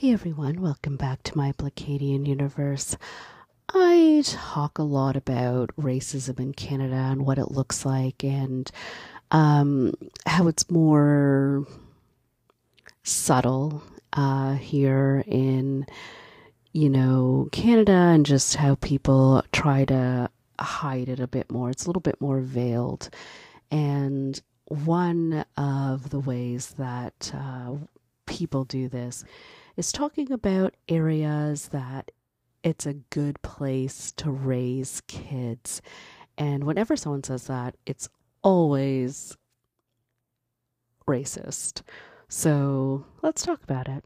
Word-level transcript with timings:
Hey 0.00 0.14
everyone, 0.14 0.62
welcome 0.62 0.96
back 0.96 1.22
to 1.24 1.36
my 1.36 1.52
Blacadian 1.52 2.26
universe. 2.26 2.96
I 3.68 4.22
talk 4.24 4.78
a 4.78 4.82
lot 4.82 5.14
about 5.14 5.76
racism 5.78 6.40
in 6.40 6.54
Canada 6.54 6.94
and 6.94 7.26
what 7.26 7.36
it 7.36 7.50
looks 7.50 7.84
like 7.84 8.24
and 8.24 8.70
um, 9.30 9.92
how 10.24 10.48
it's 10.48 10.70
more 10.70 11.66
subtle 13.02 13.82
uh, 14.14 14.54
here 14.54 15.22
in, 15.26 15.84
you 16.72 16.88
know, 16.88 17.50
Canada 17.52 17.92
and 17.92 18.24
just 18.24 18.56
how 18.56 18.76
people 18.76 19.44
try 19.52 19.84
to 19.84 20.30
hide 20.58 21.10
it 21.10 21.20
a 21.20 21.26
bit 21.26 21.52
more. 21.52 21.68
It's 21.68 21.84
a 21.84 21.88
little 21.90 22.00
bit 22.00 22.22
more 22.22 22.40
veiled. 22.40 23.10
And 23.70 24.40
one 24.64 25.44
of 25.58 26.08
the 26.08 26.20
ways 26.20 26.74
that 26.78 27.32
uh, 27.34 27.74
people 28.24 28.64
do 28.64 28.88
this 28.88 29.26
is 29.80 29.92
talking 29.92 30.30
about 30.30 30.74
areas 30.90 31.68
that 31.68 32.10
it's 32.62 32.84
a 32.84 32.92
good 32.92 33.40
place 33.40 34.12
to 34.12 34.30
raise 34.30 35.00
kids. 35.06 35.80
And 36.36 36.64
whenever 36.64 36.96
someone 36.96 37.24
says 37.24 37.46
that, 37.46 37.78
it's 37.86 38.06
always 38.42 39.38
racist. 41.08 41.80
So 42.28 43.06
let's 43.22 43.42
talk 43.42 43.62
about 43.62 43.88
it. 43.88 44.04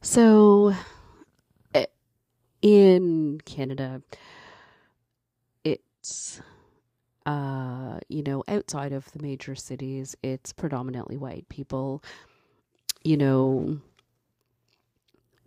So, 0.00 0.74
eh, 1.74 1.86
in 2.60 3.40
Canada, 3.44 4.02
it's 5.62 6.40
uh, 7.26 7.98
you 8.08 8.22
know, 8.22 8.42
outside 8.48 8.92
of 8.92 9.10
the 9.12 9.22
major 9.22 9.54
cities, 9.54 10.16
it's 10.22 10.52
predominantly 10.52 11.16
white 11.16 11.48
people, 11.48 12.02
you 13.04 13.16
know, 13.16 13.78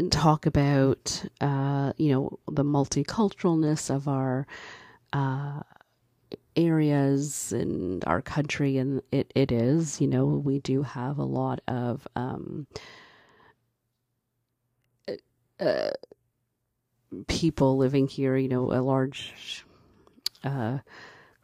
talk 0.10 0.46
about, 0.46 1.26
uh, 1.42 1.94
you 1.98 2.12
know, 2.12 2.40
the 2.52 2.64
multiculturalness 2.64 3.94
of 3.94 4.08
our 4.08 4.46
uh, 5.14 5.62
areas 6.56 7.52
and 7.52 8.04
our 8.06 8.22
country, 8.22 8.78
and 8.78 9.02
it, 9.12 9.32
it 9.36 9.52
is, 9.52 10.00
you 10.00 10.08
know, 10.08 10.26
we 10.26 10.60
do 10.60 10.84
have 10.84 11.18
a 11.18 11.24
lot 11.24 11.62
of 11.68 12.08
um, 12.16 12.68
uh, 15.60 15.92
people 17.28 17.78
living 17.78 18.08
here, 18.08 18.36
you 18.36 18.50
know, 18.50 18.72
a 18.74 18.82
large 18.82 19.66
uh, 20.44 20.80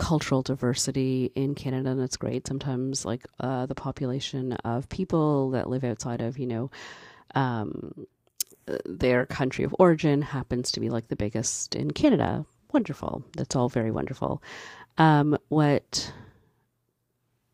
cultural 0.02 0.42
diversity 0.42 1.32
in 1.36 1.54
Canada, 1.54 1.92
and 1.92 2.02
it's 2.02 2.18
great. 2.18 2.48
Sometimes, 2.48 3.06
like 3.06 3.24
uh, 3.40 3.68
the 3.68 3.76
population 3.76 4.54
of 4.54 4.90
people 4.90 5.52
that 5.52 5.70
live 5.70 5.84
outside 5.84 6.22
of, 6.22 6.40
you 6.40 6.48
know, 6.48 6.72
um, 7.36 8.08
their 8.84 9.28
country 9.28 9.64
of 9.64 9.76
origin 9.78 10.24
happens 10.24 10.72
to 10.72 10.80
be 10.80 10.90
like 10.90 11.08
the 11.10 11.16
biggest 11.16 11.76
in 11.76 11.92
Canada. 11.92 12.44
Wonderful. 12.74 13.24
That's 13.38 13.56
all 13.56 13.70
very 13.70 13.92
wonderful. 13.92 14.42
Um, 14.98 15.38
what 15.50 16.12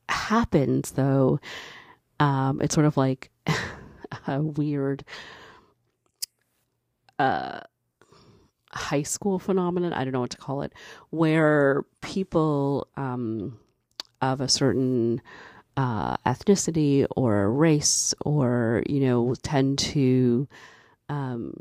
happens 0.07 0.91
though, 0.91 1.41
um, 2.21 2.61
it's 2.61 2.73
sort 2.73 2.87
of 2.87 2.95
like 2.95 3.29
a 4.27 4.41
weird. 4.41 5.03
Uh, 7.19 7.59
high 8.77 9.03
school 9.03 9.39
phenomenon, 9.39 9.93
I 9.93 10.03
don't 10.03 10.13
know 10.13 10.21
what 10.21 10.31
to 10.31 10.37
call 10.37 10.61
it, 10.61 10.73
where 11.09 11.83
people 12.01 12.87
um, 12.95 13.59
of 14.21 14.41
a 14.41 14.47
certain 14.47 15.21
uh, 15.75 16.17
ethnicity 16.25 17.05
or 17.15 17.51
race 17.51 18.13
or, 18.21 18.83
you 18.87 19.01
know, 19.01 19.35
tend 19.43 19.79
to 19.79 20.47
um, 21.09 21.53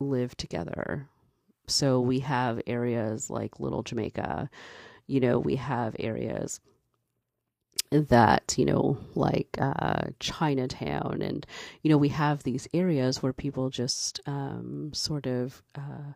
live 0.00 0.36
together. 0.36 1.08
So 1.66 2.00
we 2.00 2.20
have 2.20 2.60
areas 2.66 3.30
like 3.30 3.60
Little 3.60 3.82
Jamaica, 3.82 4.50
you 5.06 5.20
know, 5.20 5.38
we 5.38 5.56
have 5.56 5.94
areas 5.98 6.60
that 7.90 8.54
you 8.56 8.64
know 8.64 8.98
like 9.14 9.48
uh, 9.60 10.04
chinatown. 10.20 11.20
And 11.22 11.46
you 11.82 11.90
know 11.90 11.98
we 11.98 12.08
have 12.08 12.42
these 12.42 12.68
areas 12.72 13.22
where 13.22 13.32
people 13.32 13.70
just 13.70 14.20
um, 14.26 14.90
sort 14.92 15.26
of 15.26 15.62
uh, 15.74 16.14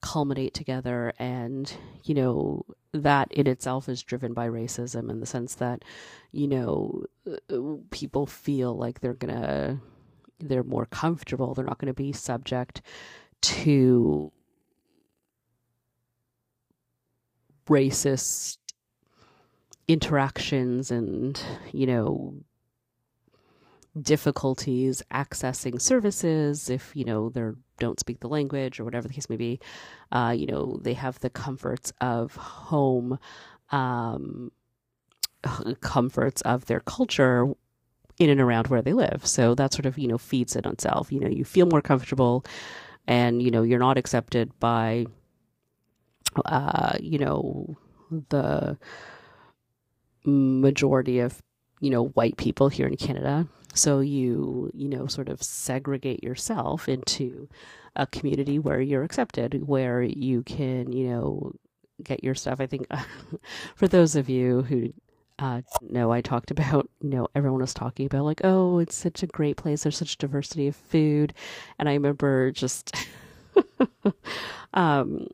culminate 0.00 0.54
together. 0.54 1.12
And 1.18 1.72
you 2.04 2.14
know 2.14 2.64
that 2.92 3.32
in 3.32 3.46
itself 3.46 3.88
is 3.88 4.02
driven 4.02 4.32
by 4.34 4.48
racism 4.48 5.10
in 5.10 5.20
the 5.20 5.26
sense 5.26 5.54
that 5.56 5.84
you 6.32 6.48
know 6.48 7.04
uh, 7.26 7.56
people 7.90 8.26
feel 8.26 8.76
like 8.76 9.00
they're 9.00 9.14
gonna 9.14 9.80
they're 10.40 10.64
more 10.64 10.86
comfortable. 10.86 11.54
They're 11.54 11.64
not 11.64 11.78
to 11.88 11.94
be 11.94 12.12
subject 12.12 12.82
to 13.42 14.32
racist 17.68 18.58
interactions 19.88 20.90
and, 20.90 21.40
you 21.72 21.86
know, 21.86 22.34
difficulties 24.00 25.02
accessing 25.10 25.80
services 25.80 26.68
if, 26.68 26.94
you 26.94 27.04
know, 27.04 27.30
they 27.30 27.42
don't 27.78 28.00
speak 28.00 28.20
the 28.20 28.28
language 28.28 28.78
or 28.78 28.84
whatever 28.84 29.08
the 29.08 29.14
case 29.14 29.30
may 29.30 29.36
be. 29.36 29.58
Uh, 30.12 30.34
you 30.36 30.46
know, 30.46 30.78
they 30.82 30.92
have 30.92 31.18
the 31.20 31.30
comforts 31.30 31.92
of 32.00 32.36
home, 32.36 33.18
um, 33.70 34.50
comforts 35.80 36.42
of 36.42 36.66
their 36.66 36.80
culture 36.80 37.46
in 38.18 38.30
and 38.30 38.40
around 38.40 38.66
where 38.66 38.82
they 38.82 38.92
live. 38.92 39.26
So 39.26 39.54
that 39.54 39.72
sort 39.72 39.86
of, 39.86 39.98
you 39.98 40.08
know, 40.08 40.18
feeds 40.18 40.56
it 40.56 40.66
on 40.66 40.72
itself. 40.72 41.12
You 41.12 41.20
know, 41.20 41.28
you 41.28 41.44
feel 41.44 41.66
more 41.66 41.82
comfortable 41.82 42.44
and, 43.06 43.42
you 43.42 43.50
know, 43.50 43.62
you're 43.62 43.78
not 43.78 43.98
accepted 43.98 44.58
by, 44.58 45.06
uh, 46.44 46.96
you 47.00 47.18
know, 47.18 47.76
the, 48.28 48.76
majority 50.26 51.20
of 51.20 51.40
you 51.80 51.90
know 51.90 52.06
white 52.08 52.36
people 52.36 52.68
here 52.68 52.86
in 52.86 52.96
Canada. 52.96 53.46
So 53.74 54.00
you 54.00 54.70
you 54.74 54.88
know 54.88 55.06
sort 55.06 55.28
of 55.28 55.42
segregate 55.42 56.22
yourself 56.22 56.88
into 56.88 57.48
a 57.94 58.06
community 58.06 58.58
where 58.58 58.80
you're 58.80 59.04
accepted, 59.04 59.66
where 59.66 60.02
you 60.02 60.42
can 60.42 60.92
you 60.92 61.08
know 61.08 61.52
get 62.02 62.24
your 62.24 62.34
stuff. 62.34 62.60
I 62.60 62.66
think 62.66 62.86
for 63.76 63.88
those 63.88 64.16
of 64.16 64.28
you 64.28 64.62
who 64.62 64.92
uh, 65.38 65.60
know, 65.82 66.10
I 66.10 66.20
talked 66.22 66.50
about, 66.50 66.88
you 67.02 67.10
know, 67.10 67.28
everyone 67.34 67.60
was 67.60 67.74
talking 67.74 68.06
about 68.06 68.24
like, 68.24 68.40
oh, 68.44 68.78
it's 68.78 68.94
such 68.94 69.22
a 69.22 69.26
great 69.26 69.56
place. 69.56 69.82
There's 69.82 69.98
such 69.98 70.16
diversity 70.16 70.66
of 70.68 70.76
food. 70.76 71.34
And 71.78 71.88
I 71.88 71.92
remember 71.92 72.52
just, 72.52 72.96
um, 74.74 75.28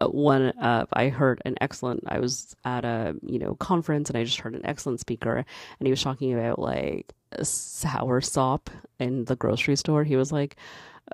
one 0.00 0.52
I 0.58 1.08
heard 1.08 1.42
an 1.44 1.56
excellent 1.60 2.04
I 2.06 2.18
was 2.20 2.54
at 2.64 2.84
a 2.84 3.16
you 3.22 3.38
know 3.38 3.54
conference 3.56 4.08
and 4.08 4.16
I 4.16 4.24
just 4.24 4.40
heard 4.40 4.54
an 4.54 4.64
excellent 4.64 5.00
speaker 5.00 5.44
and 5.78 5.86
he 5.86 5.90
was 5.90 6.02
talking 6.02 6.32
about 6.32 6.58
like 6.58 7.14
sour 7.42 8.20
sop 8.20 8.70
in 8.98 9.24
the 9.26 9.36
grocery 9.36 9.76
store. 9.76 10.04
He 10.04 10.16
was 10.16 10.32
like, 10.32 10.56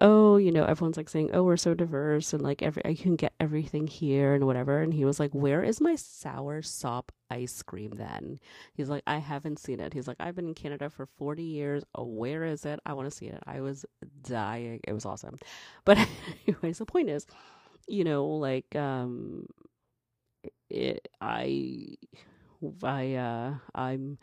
"Oh, 0.01 0.37
you 0.37 0.53
know, 0.53 0.65
everyone's 0.65 0.97
like 0.97 1.09
saying, 1.09 1.31
"Oh, 1.33 1.43
we're 1.45 1.57
so 1.57 1.75
diverse 1.75 2.33
and 2.33 2.43
like 2.43 2.63
every 2.63 2.85
I 2.85 2.95
can 2.95 3.17
get 3.17 3.33
everything 3.41 3.87
here 3.87 4.35
and 4.35 4.47
whatever." 4.47 4.81
And 4.81 4.93
he 4.95 5.05
was 5.05 5.19
like, 5.21 5.33
"Where 5.33 5.63
is 5.63 5.81
my 5.81 5.97
sour 5.97 6.63
sop 6.63 7.13
ice 7.31 7.63
cream 7.63 7.93
then?" 7.93 8.39
He's 8.75 8.89
like, 8.91 9.03
"I 9.07 9.19
haven't 9.19 9.59
seen 9.59 9.81
it." 9.81 9.93
He's 9.93 10.09
like, 10.09 10.19
"I've 10.21 10.37
been 10.37 10.49
in 10.49 10.55
Canada 10.55 10.91
for 10.91 11.07
40 11.07 11.43
years. 11.43 11.85
Oh, 11.95 12.05
where 12.05 12.45
is 12.45 12.65
it? 12.65 12.81
I 12.87 12.95
want 12.95 13.11
to 13.11 13.17
see 13.17 13.27
it." 13.27 13.43
I 13.47 13.61
was 13.61 13.85
dying. 14.23 14.81
It 14.87 14.93
was 14.93 15.07
awesome. 15.07 15.39
But 15.85 15.99
anyways, 16.47 16.79
the 16.79 16.87
point 16.87 17.11
is 17.11 17.27
you 17.89 18.05
know, 18.05 18.27
like 18.27 18.75
um 18.77 19.47
it, 20.71 21.09
I 21.21 21.97
I 22.83 23.15
uh 23.15 23.55
I'm 23.75 24.19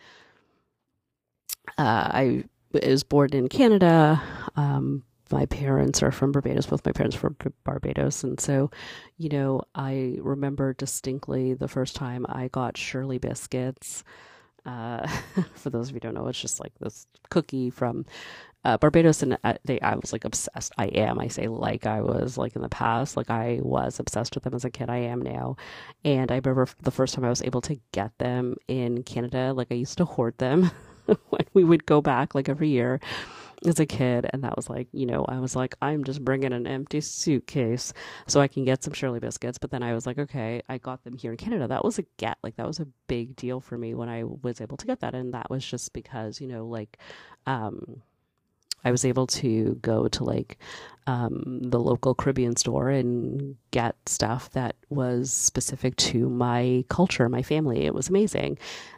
uh 1.78 2.10
I 2.14 2.44
was 2.72 3.04
born 3.04 3.34
in 3.34 3.48
Canada. 3.48 4.22
Um 4.56 5.04
my 5.32 5.46
parents 5.46 6.04
are 6.04 6.12
from 6.12 6.34
Barbados, 6.34 6.66
both 6.66 6.86
my 6.86 6.92
parents 6.92 7.16
from 7.16 7.38
Barbados. 7.64 8.22
And 8.24 8.38
so, 8.40 8.70
you 9.18 9.30
know, 9.30 9.62
I 9.74 10.18
remember 10.20 10.74
distinctly 10.74 11.54
the 11.54 11.70
first 11.70 11.96
time 11.96 12.26
I 12.28 12.50
got 12.50 12.78
Shirley 12.78 13.18
biscuits. 13.18 14.04
Uh, 14.66 15.08
for 15.56 15.70
those 15.70 15.88
of 15.90 15.94
you 15.96 16.02
who 16.04 16.08
don't 16.08 16.16
know, 16.16 16.28
it's 16.28 16.42
just 16.42 16.60
like 16.60 16.74
this 16.80 17.08
cookie 17.30 17.70
from 17.70 18.06
uh, 18.64 18.78
Barbados 18.78 19.24
and 19.24 19.38
uh, 19.44 19.54
they 19.66 19.80
I 19.82 19.96
was 19.96 20.14
like 20.14 20.26
obsessed. 20.26 20.72
I 20.78 20.86
am. 20.88 21.20
I 21.20 21.28
say 21.28 21.48
like 21.48 21.86
I 21.86 22.02
was 22.02 22.38
like 22.38 22.56
in 22.56 22.62
the 22.62 22.70
past. 22.70 23.18
Like 23.18 23.30
I 23.30 23.60
was 23.62 24.00
obsessed 24.00 24.36
with 24.36 24.44
them 24.44 24.54
as 24.54 24.66
a 24.66 24.70
kid. 24.70 24.90
I 24.90 24.98
am 24.98 25.22
now. 25.22 25.56
And 26.06 26.32
I 26.32 26.36
remember 26.36 26.68
the 26.82 26.92
first 26.92 27.16
time 27.16 27.26
I 27.26 27.30
was 27.30 27.42
able 27.42 27.62
to 27.62 27.80
get 27.92 28.18
them 28.20 28.56
in 28.68 29.04
Canada. 29.04 29.54
Like 29.54 29.68
I 29.72 29.76
used 29.76 29.98
to 29.98 30.06
hoard 30.06 30.38
them 30.38 30.72
when 31.06 31.46
we 31.54 31.64
would 31.64 31.86
go 31.86 32.02
back 32.02 32.36
like 32.36 32.50
every 32.50 32.70
year. 32.70 33.00
as 33.66 33.80
a 33.80 33.86
kid 33.86 34.26
and 34.32 34.44
that 34.44 34.56
was 34.56 34.70
like 34.72 34.88
you 34.92 35.06
know 35.06 35.24
i 35.30 35.38
was 35.40 35.56
like 35.56 35.76
i'm 35.84 36.04
just 36.04 36.26
bringing 36.26 36.52
an 36.52 36.66
empty 36.66 37.00
suitcase 37.00 37.94
so 38.26 38.42
i 38.42 38.48
can 38.48 38.66
get 38.66 38.84
some 38.84 38.92
shirley 38.92 39.20
biscuits 39.20 39.60
but 39.60 39.70
then 39.70 39.84
i 39.84 39.94
was 39.94 40.08
like 40.08 40.18
okay 40.18 40.64
i 40.68 40.80
got 40.80 41.04
them 41.04 41.16
here 41.16 41.30
in 41.30 41.38
canada 41.38 41.68
that 41.68 41.86
was 41.86 42.00
a 42.00 42.04
get 42.18 42.40
like 42.42 42.56
that 42.56 42.66
was 42.66 42.80
a 42.80 42.88
big 43.06 43.36
deal 43.36 43.60
for 43.62 43.78
me 43.78 43.94
when 43.94 44.10
i 44.10 44.24
was 44.24 44.62
able 44.62 44.78
to 44.78 44.88
get 44.88 45.00
that 45.02 45.14
and 45.14 45.36
that 45.36 45.48
was 45.52 45.64
just 45.64 45.94
because 45.94 46.42
you 46.42 46.48
know 46.48 46.66
like 46.66 46.98
um 47.46 48.02
I 48.84 48.92
was 48.92 49.06
able 49.06 49.28
to 49.28 49.76
go 49.82 50.08
to 50.08 50.24
like 50.24 50.58
um, 51.08 51.60
the 51.62 51.80
local 51.80 52.14
Caribbean 52.14 52.56
store 52.56 52.90
and 52.90 53.56
get 53.72 53.96
stuff 54.06 54.52
that 54.52 54.76
was 54.90 55.32
specific 55.32 55.96
to 55.98 56.30
my 56.30 56.86
culture, 56.90 57.28
my 57.28 57.42
family. 57.42 57.86
It 57.86 57.94
was 57.94 58.10
amazing. 58.10 58.58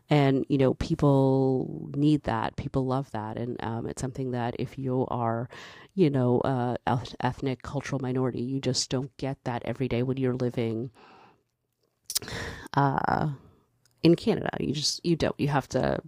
And, 0.10 0.46
you 0.50 0.58
know, 0.58 0.74
people 0.76 1.90
need 1.96 2.24
that. 2.24 2.56
People 2.56 2.86
love 2.86 3.10
that. 3.12 3.38
And 3.38 3.62
um, 3.64 3.88
it's 3.88 4.02
something 4.02 4.32
that 4.32 4.56
if 4.60 4.78
you 4.78 5.08
are, 5.10 5.50
you 5.96 6.10
know, 6.10 6.40
uh, 6.42 6.76
ethnic, 7.22 7.62
cultural 7.62 8.00
minority, 8.02 8.42
you 8.42 8.60
just 8.60 8.90
don't 8.90 9.16
get 9.18 9.38
that 9.46 9.64
every 9.66 9.88
day 9.88 10.04
when 10.04 10.18
you're 10.18 10.36
living 10.36 10.92
uh, 12.76 13.30
in 14.04 14.16
Canada. 14.16 14.50
You 14.60 14.74
just, 14.74 15.06
you 15.06 15.16
don't. 15.16 15.40
You 15.40 15.48
have 15.48 15.70
to 15.70 16.02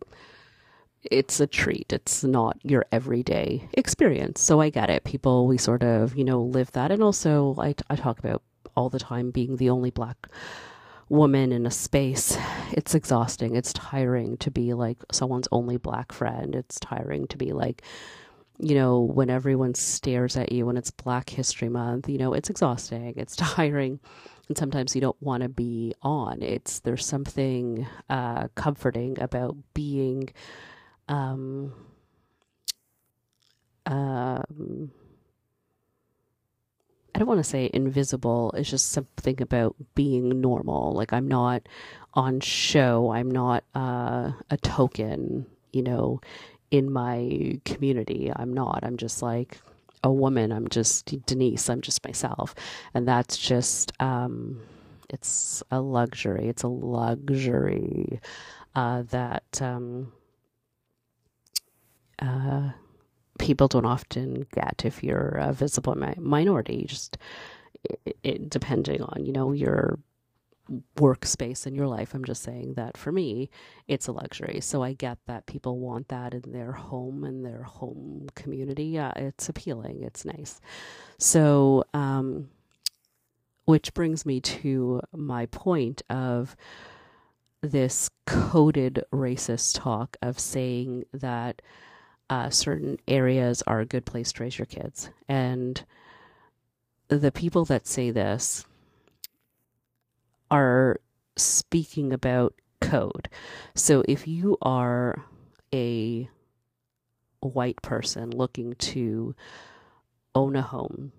it's 1.11 1.39
a 1.39 1.47
treat. 1.47 1.91
It's 1.91 2.23
not 2.23 2.57
your 2.63 2.85
everyday 2.91 3.67
experience. 3.73 4.41
So 4.41 4.61
I 4.61 4.69
get 4.69 4.89
it. 4.89 5.03
People, 5.03 5.47
we 5.47 5.57
sort 5.57 5.83
of, 5.83 6.15
you 6.15 6.23
know, 6.23 6.41
live 6.41 6.71
that. 6.71 6.91
And 6.91 7.03
also, 7.03 7.55
I, 7.59 7.75
I 7.89 7.95
talk 7.95 8.19
about 8.19 8.41
all 8.75 8.89
the 8.89 8.99
time 8.99 9.31
being 9.31 9.57
the 9.57 9.69
only 9.69 9.91
black 9.91 10.27
woman 11.09 11.51
in 11.51 11.65
a 11.65 11.71
space. 11.71 12.37
It's 12.71 12.95
exhausting. 12.95 13.55
It's 13.55 13.73
tiring 13.73 14.37
to 14.37 14.51
be 14.51 14.73
like 14.73 14.97
someone's 15.11 15.47
only 15.51 15.77
black 15.77 16.11
friend. 16.11 16.55
It's 16.55 16.79
tiring 16.79 17.27
to 17.27 17.37
be 17.37 17.53
like, 17.53 17.83
you 18.59 18.75
know, 18.75 19.01
when 19.01 19.29
everyone 19.29 19.73
stares 19.73 20.37
at 20.37 20.51
you 20.51 20.65
when 20.65 20.77
it's 20.77 20.91
Black 20.91 21.29
History 21.29 21.69
Month, 21.69 22.07
you 22.07 22.17
know, 22.17 22.33
it's 22.33 22.49
exhausting. 22.49 23.13
It's 23.17 23.35
tiring. 23.35 23.99
And 24.47 24.57
sometimes 24.57 24.95
you 24.95 25.01
don't 25.01 25.21
want 25.21 25.43
to 25.43 25.49
be 25.49 25.93
on. 26.01 26.41
It's 26.41 26.79
there's 26.79 27.05
something 27.05 27.85
uh, 28.09 28.47
comforting 28.55 29.19
about 29.19 29.55
being 29.73 30.29
um, 31.07 31.73
um, 33.85 34.91
I 37.13 37.19
don't 37.19 37.27
want 37.27 37.39
to 37.39 37.49
say 37.49 37.69
invisible. 37.73 38.51
It's 38.57 38.69
just 38.69 38.91
something 38.91 39.41
about 39.41 39.75
being 39.95 40.41
normal. 40.41 40.93
Like 40.93 41.13
I'm 41.13 41.27
not 41.27 41.67
on 42.13 42.39
show. 42.41 43.11
I'm 43.11 43.31
not 43.31 43.63
uh, 43.73 44.31
a 44.49 44.57
token, 44.57 45.45
you 45.71 45.81
know, 45.81 46.19
in 46.71 46.91
my 46.91 47.59
community. 47.63 48.31
I'm 48.35 48.53
not. 48.53 48.79
I'm 48.83 48.97
just 48.97 49.21
like 49.21 49.59
a 50.03 50.11
woman. 50.11 50.51
I'm 50.51 50.67
just 50.67 51.25
Denise. 51.25 51.69
I'm 51.69 51.81
just 51.81 52.03
myself. 52.05 52.53
And 52.93 53.07
that's 53.07 53.37
just, 53.37 53.93
um, 54.01 54.59
it's 55.09 55.63
a 55.71 55.79
luxury. 55.79 56.49
It's 56.49 56.63
a 56.63 56.67
luxury 56.67 58.19
uh, 58.75 59.03
that, 59.03 59.61
um, 59.61 60.11
uh, 62.19 62.71
people 63.39 63.67
don't 63.67 63.85
often 63.85 64.45
get 64.53 64.83
if 64.85 65.03
you're 65.03 65.37
a 65.41 65.53
visible 65.53 65.95
mi- 65.95 66.15
minority. 66.17 66.85
Just 66.87 67.17
it, 67.83 68.17
it, 68.23 68.49
depending 68.49 69.01
on 69.01 69.25
you 69.25 69.33
know 69.33 69.51
your 69.51 69.99
workspace 70.97 71.67
in 71.67 71.75
your 71.75 71.87
life. 71.87 72.13
I'm 72.13 72.25
just 72.25 72.43
saying 72.43 72.73
that 72.75 72.97
for 72.97 73.11
me, 73.11 73.49
it's 73.87 74.07
a 74.07 74.11
luxury. 74.11 74.59
So 74.61 74.81
I 74.83 74.93
get 74.93 75.17
that 75.27 75.45
people 75.45 75.79
want 75.79 76.07
that 76.09 76.33
in 76.33 76.51
their 76.51 76.71
home 76.71 77.23
and 77.23 77.45
their 77.45 77.63
home 77.63 78.27
community. 78.35 78.85
Yeah, 78.85 79.11
it's 79.15 79.47
appealing. 79.49 80.03
It's 80.03 80.25
nice. 80.25 80.59
So, 81.17 81.83
um, 81.93 82.49
which 83.65 83.93
brings 83.93 84.25
me 84.25 84.39
to 84.41 85.01
my 85.11 85.47
point 85.47 86.03
of 86.09 86.55
this 87.61 88.09
coded 88.27 89.03
racist 89.11 89.79
talk 89.79 90.17
of 90.21 90.39
saying 90.39 91.03
that 91.13 91.61
uh, 92.29 92.49
certain 92.49 92.97
areas 93.07 93.61
are 93.67 93.79
a 93.79 93.85
good 93.85 94.05
place 94.05 94.31
to 94.33 94.43
raise 94.43 94.57
your 94.57 94.65
kids. 94.65 95.09
And 95.27 95.83
the 97.07 97.31
people 97.31 97.65
that 97.65 97.87
say 97.87 98.11
this 98.11 98.65
are 100.49 100.99
speaking 101.35 102.13
about 102.13 102.55
code. 102.81 103.29
So 103.73 104.03
if 104.07 104.27
you 104.27 104.57
are 104.61 105.25
a 105.73 106.29
white 107.41 107.81
person 107.81 108.31
looking 108.31 108.75
to 108.75 109.35
own 110.33 110.55
a 110.55 110.61
home, 110.61 111.11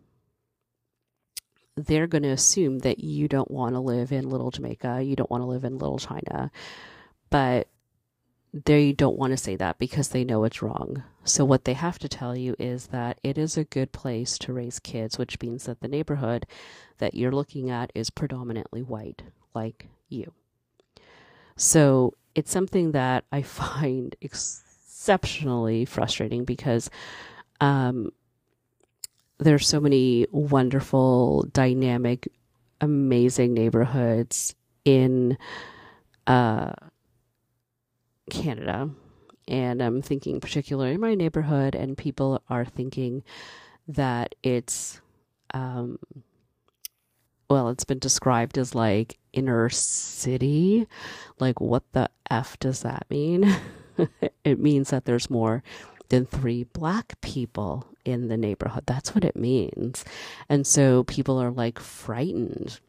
they're 1.76 2.06
going 2.06 2.22
to 2.22 2.30
assume 2.30 2.80
that 2.80 3.00
you 3.00 3.28
don't 3.28 3.50
want 3.50 3.74
to 3.74 3.80
live 3.80 4.10
in 4.10 4.30
Little 4.30 4.50
Jamaica, 4.50 5.02
you 5.02 5.14
don't 5.14 5.30
want 5.30 5.42
to 5.42 5.46
live 5.46 5.64
in 5.64 5.78
Little 5.78 5.98
China. 5.98 6.50
But 7.28 7.68
they 8.64 8.92
don't 8.92 9.18
want 9.18 9.32
to 9.32 9.36
say 9.36 9.54
that 9.56 9.78
because 9.78 10.08
they 10.08 10.24
know 10.24 10.44
it's 10.44 10.62
wrong. 10.62 11.02
So, 11.24 11.44
what 11.44 11.64
they 11.64 11.74
have 11.74 11.98
to 11.98 12.08
tell 12.08 12.34
you 12.36 12.56
is 12.58 12.86
that 12.86 13.20
it 13.22 13.36
is 13.36 13.56
a 13.56 13.64
good 13.64 13.92
place 13.92 14.38
to 14.38 14.52
raise 14.52 14.78
kids, 14.78 15.18
which 15.18 15.40
means 15.42 15.64
that 15.64 15.80
the 15.80 15.88
neighborhood 15.88 16.46
that 16.98 17.14
you're 17.14 17.32
looking 17.32 17.68
at 17.70 17.92
is 17.94 18.08
predominantly 18.08 18.82
white, 18.82 19.22
like 19.54 19.88
you. 20.08 20.32
So, 21.56 22.14
it's 22.34 22.50
something 22.50 22.92
that 22.92 23.24
I 23.30 23.42
find 23.42 24.16
exceptionally 24.22 25.84
frustrating 25.84 26.44
because 26.44 26.88
um, 27.60 28.10
there's 29.38 29.68
so 29.68 29.80
many 29.80 30.26
wonderful, 30.30 31.42
dynamic, 31.52 32.26
amazing 32.80 33.52
neighborhoods 33.52 34.54
in. 34.86 35.36
Uh, 36.26 36.72
Canada. 38.30 38.90
And 39.48 39.82
I'm 39.82 40.02
thinking, 40.02 40.40
particularly 40.40 40.94
in 40.94 41.00
my 41.00 41.14
neighborhood, 41.14 41.74
and 41.74 41.96
people 41.96 42.42
are 42.48 42.64
thinking 42.64 43.22
that 43.88 44.34
it's, 44.42 45.00
um, 45.54 45.98
well, 47.48 47.68
it's 47.68 47.84
been 47.84 48.00
described 48.00 48.58
as 48.58 48.74
like 48.74 49.18
inner 49.32 49.68
city. 49.70 50.86
Like, 51.38 51.60
what 51.60 51.84
the 51.92 52.10
F 52.28 52.58
does 52.58 52.82
that 52.82 53.06
mean? 53.08 53.56
it 54.44 54.58
means 54.58 54.90
that 54.90 55.04
there's 55.04 55.30
more 55.30 55.62
than 56.08 56.26
three 56.26 56.64
black 56.64 57.20
people 57.20 57.86
in 58.04 58.28
the 58.28 58.36
neighborhood. 58.36 58.84
That's 58.86 59.14
what 59.14 59.24
it 59.24 59.36
means. 59.36 60.04
And 60.48 60.66
so 60.66 61.04
people 61.04 61.38
are 61.38 61.50
like 61.50 61.78
frightened, 61.78 62.80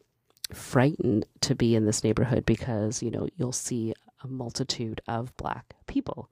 frightened 0.52 1.26
to 1.42 1.54
be 1.54 1.74
in 1.74 1.86
this 1.86 2.04
neighborhood 2.04 2.46
because, 2.46 3.02
you 3.02 3.10
know, 3.10 3.28
you'll 3.36 3.52
see 3.52 3.94
a 4.22 4.28
multitude 4.28 5.00
of 5.06 5.36
black 5.36 5.74
people. 5.86 6.30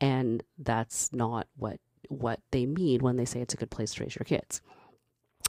And 0.00 0.42
that's 0.58 1.12
not 1.12 1.48
what 1.56 1.80
what 2.08 2.40
they 2.50 2.66
mean 2.66 3.00
when 3.00 3.16
they 3.16 3.24
say 3.24 3.40
it's 3.40 3.54
a 3.54 3.56
good 3.56 3.70
place 3.70 3.94
to 3.94 4.02
raise 4.04 4.14
your 4.16 4.24
kids. 4.24 4.60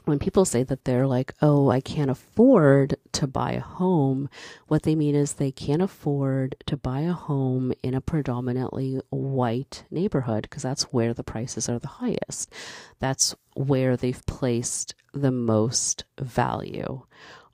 When 0.04 0.18
people 0.20 0.44
say 0.44 0.62
that 0.62 0.84
they're 0.84 1.06
like, 1.06 1.34
oh, 1.42 1.68
I 1.68 1.80
can't 1.80 2.10
afford 2.10 2.96
to 3.12 3.26
buy 3.26 3.52
a 3.52 3.60
home, 3.60 4.30
what 4.68 4.84
they 4.84 4.94
mean 4.94 5.16
is 5.16 5.32
they 5.32 5.50
can't 5.50 5.82
afford 5.82 6.54
to 6.66 6.76
buy 6.76 7.00
a 7.00 7.12
home 7.12 7.72
in 7.82 7.92
a 7.92 8.00
predominantly 8.00 9.00
white 9.10 9.84
neighborhood 9.90 10.42
because 10.42 10.62
that's 10.62 10.84
where 10.84 11.12
the 11.12 11.24
prices 11.24 11.68
are 11.68 11.80
the 11.80 11.88
highest. 11.88 12.52
That's 13.00 13.34
where 13.54 13.96
they've 13.96 14.24
placed 14.26 14.94
the 15.12 15.32
most 15.32 16.04
value 16.20 17.02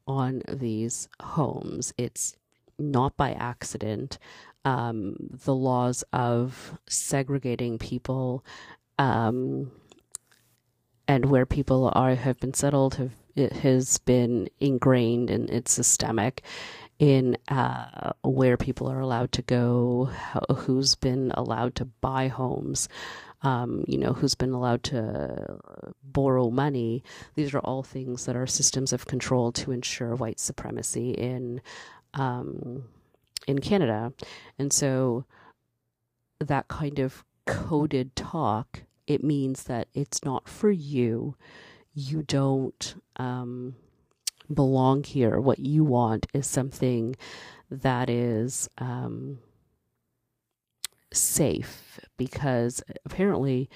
on 0.06 0.42
these 0.46 1.08
homes. 1.20 1.94
It's 1.96 2.36
not 2.90 3.16
by 3.16 3.32
accident. 3.32 4.18
Um, 4.64 5.16
the 5.44 5.54
laws 5.54 6.04
of 6.12 6.78
segregating 6.86 7.78
people 7.78 8.44
um, 8.98 9.72
and 11.08 11.26
where 11.26 11.46
people 11.46 11.90
are 11.94 12.14
have 12.14 12.38
been 12.38 12.54
settled 12.54 12.94
have 12.96 13.12
it 13.34 13.52
has 13.52 13.98
been 13.98 14.48
ingrained 14.60 15.30
and 15.30 15.48
it's 15.50 15.72
systemic 15.72 16.42
in 16.98 17.36
uh, 17.48 18.12
where 18.22 18.56
people 18.56 18.88
are 18.88 19.00
allowed 19.00 19.32
to 19.32 19.42
go, 19.42 20.10
who's 20.54 20.94
been 20.94 21.32
allowed 21.34 21.74
to 21.74 21.84
buy 21.84 22.28
homes, 22.28 22.88
um, 23.42 23.84
you 23.88 23.98
know, 23.98 24.12
who's 24.12 24.34
been 24.34 24.52
allowed 24.52 24.82
to 24.84 25.58
borrow 26.04 26.50
money. 26.50 27.02
These 27.34 27.54
are 27.54 27.60
all 27.60 27.82
things 27.82 28.26
that 28.26 28.36
are 28.36 28.46
systems 28.46 28.92
of 28.92 29.06
control 29.06 29.50
to 29.52 29.72
ensure 29.72 30.14
white 30.14 30.38
supremacy 30.38 31.10
in 31.10 31.60
um, 32.14 32.84
in 33.46 33.60
Canada. 33.60 34.12
And 34.58 34.72
so 34.72 35.24
that 36.40 36.68
kind 36.68 36.98
of 36.98 37.24
coded 37.46 38.14
talk, 38.16 38.82
it 39.06 39.22
means 39.22 39.64
that 39.64 39.88
it's 39.94 40.24
not 40.24 40.48
for 40.48 40.70
you. 40.70 41.36
You 41.94 42.22
don't 42.22 42.94
um, 43.16 43.76
belong 44.52 45.04
here. 45.04 45.40
What 45.40 45.58
you 45.58 45.84
want 45.84 46.26
is 46.32 46.46
something 46.46 47.16
that 47.70 48.10
is 48.10 48.68
um, 48.78 49.38
safe 51.12 52.00
because 52.16 52.82
apparently 53.04 53.68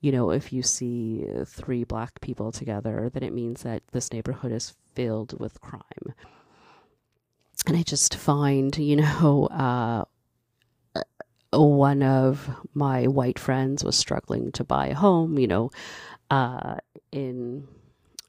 you 0.00 0.12
know 0.12 0.30
if 0.30 0.52
you 0.52 0.62
see 0.62 1.24
three 1.44 1.84
black 1.84 2.20
people 2.20 2.52
together 2.52 3.10
then 3.12 3.22
it 3.22 3.32
means 3.32 3.62
that 3.62 3.82
this 3.92 4.12
neighborhood 4.12 4.52
is 4.52 4.74
filled 4.94 5.38
with 5.40 5.60
crime 5.60 6.14
and 7.66 7.76
i 7.76 7.82
just 7.82 8.14
find 8.14 8.76
you 8.78 8.96
know 8.96 9.46
uh, 9.46 10.04
one 11.52 12.02
of 12.02 12.50
my 12.74 13.06
white 13.06 13.38
friends 13.38 13.84
was 13.84 13.96
struggling 13.96 14.50
to 14.52 14.64
buy 14.64 14.88
a 14.88 14.94
home 14.94 15.38
you 15.38 15.46
know 15.46 15.70
uh, 16.30 16.76
in 17.12 17.66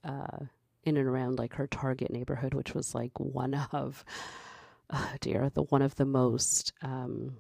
uh, 0.04 0.38
in 0.84 0.98
and 0.98 1.08
around 1.08 1.40
like 1.40 1.56
her 1.56 1.68
target 1.68 2.12
neighborhood 2.12 2.54
which 2.54 2.76
was 2.76 2.94
like 2.94 3.12
one 3.20 3.54
of 3.72 4.06
oh 4.92 5.12
dear 5.22 5.50
the 5.50 5.64
one 5.64 5.82
of 5.82 5.96
the 5.96 6.06
most 6.06 6.74
um, 6.84 7.36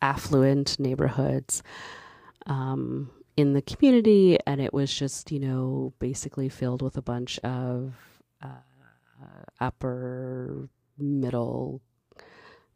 affluent 0.00 0.78
neighborhoods 0.78 1.62
um, 2.46 3.10
in 3.36 3.52
the 3.52 3.62
community, 3.62 4.38
and 4.46 4.60
it 4.60 4.72
was 4.72 4.92
just, 4.94 5.32
you 5.32 5.40
know, 5.40 5.92
basically 5.98 6.48
filled 6.48 6.82
with 6.82 6.96
a 6.96 7.02
bunch 7.02 7.38
of 7.40 7.94
uh, 8.42 8.48
upper 9.60 10.68
middle, 10.98 11.80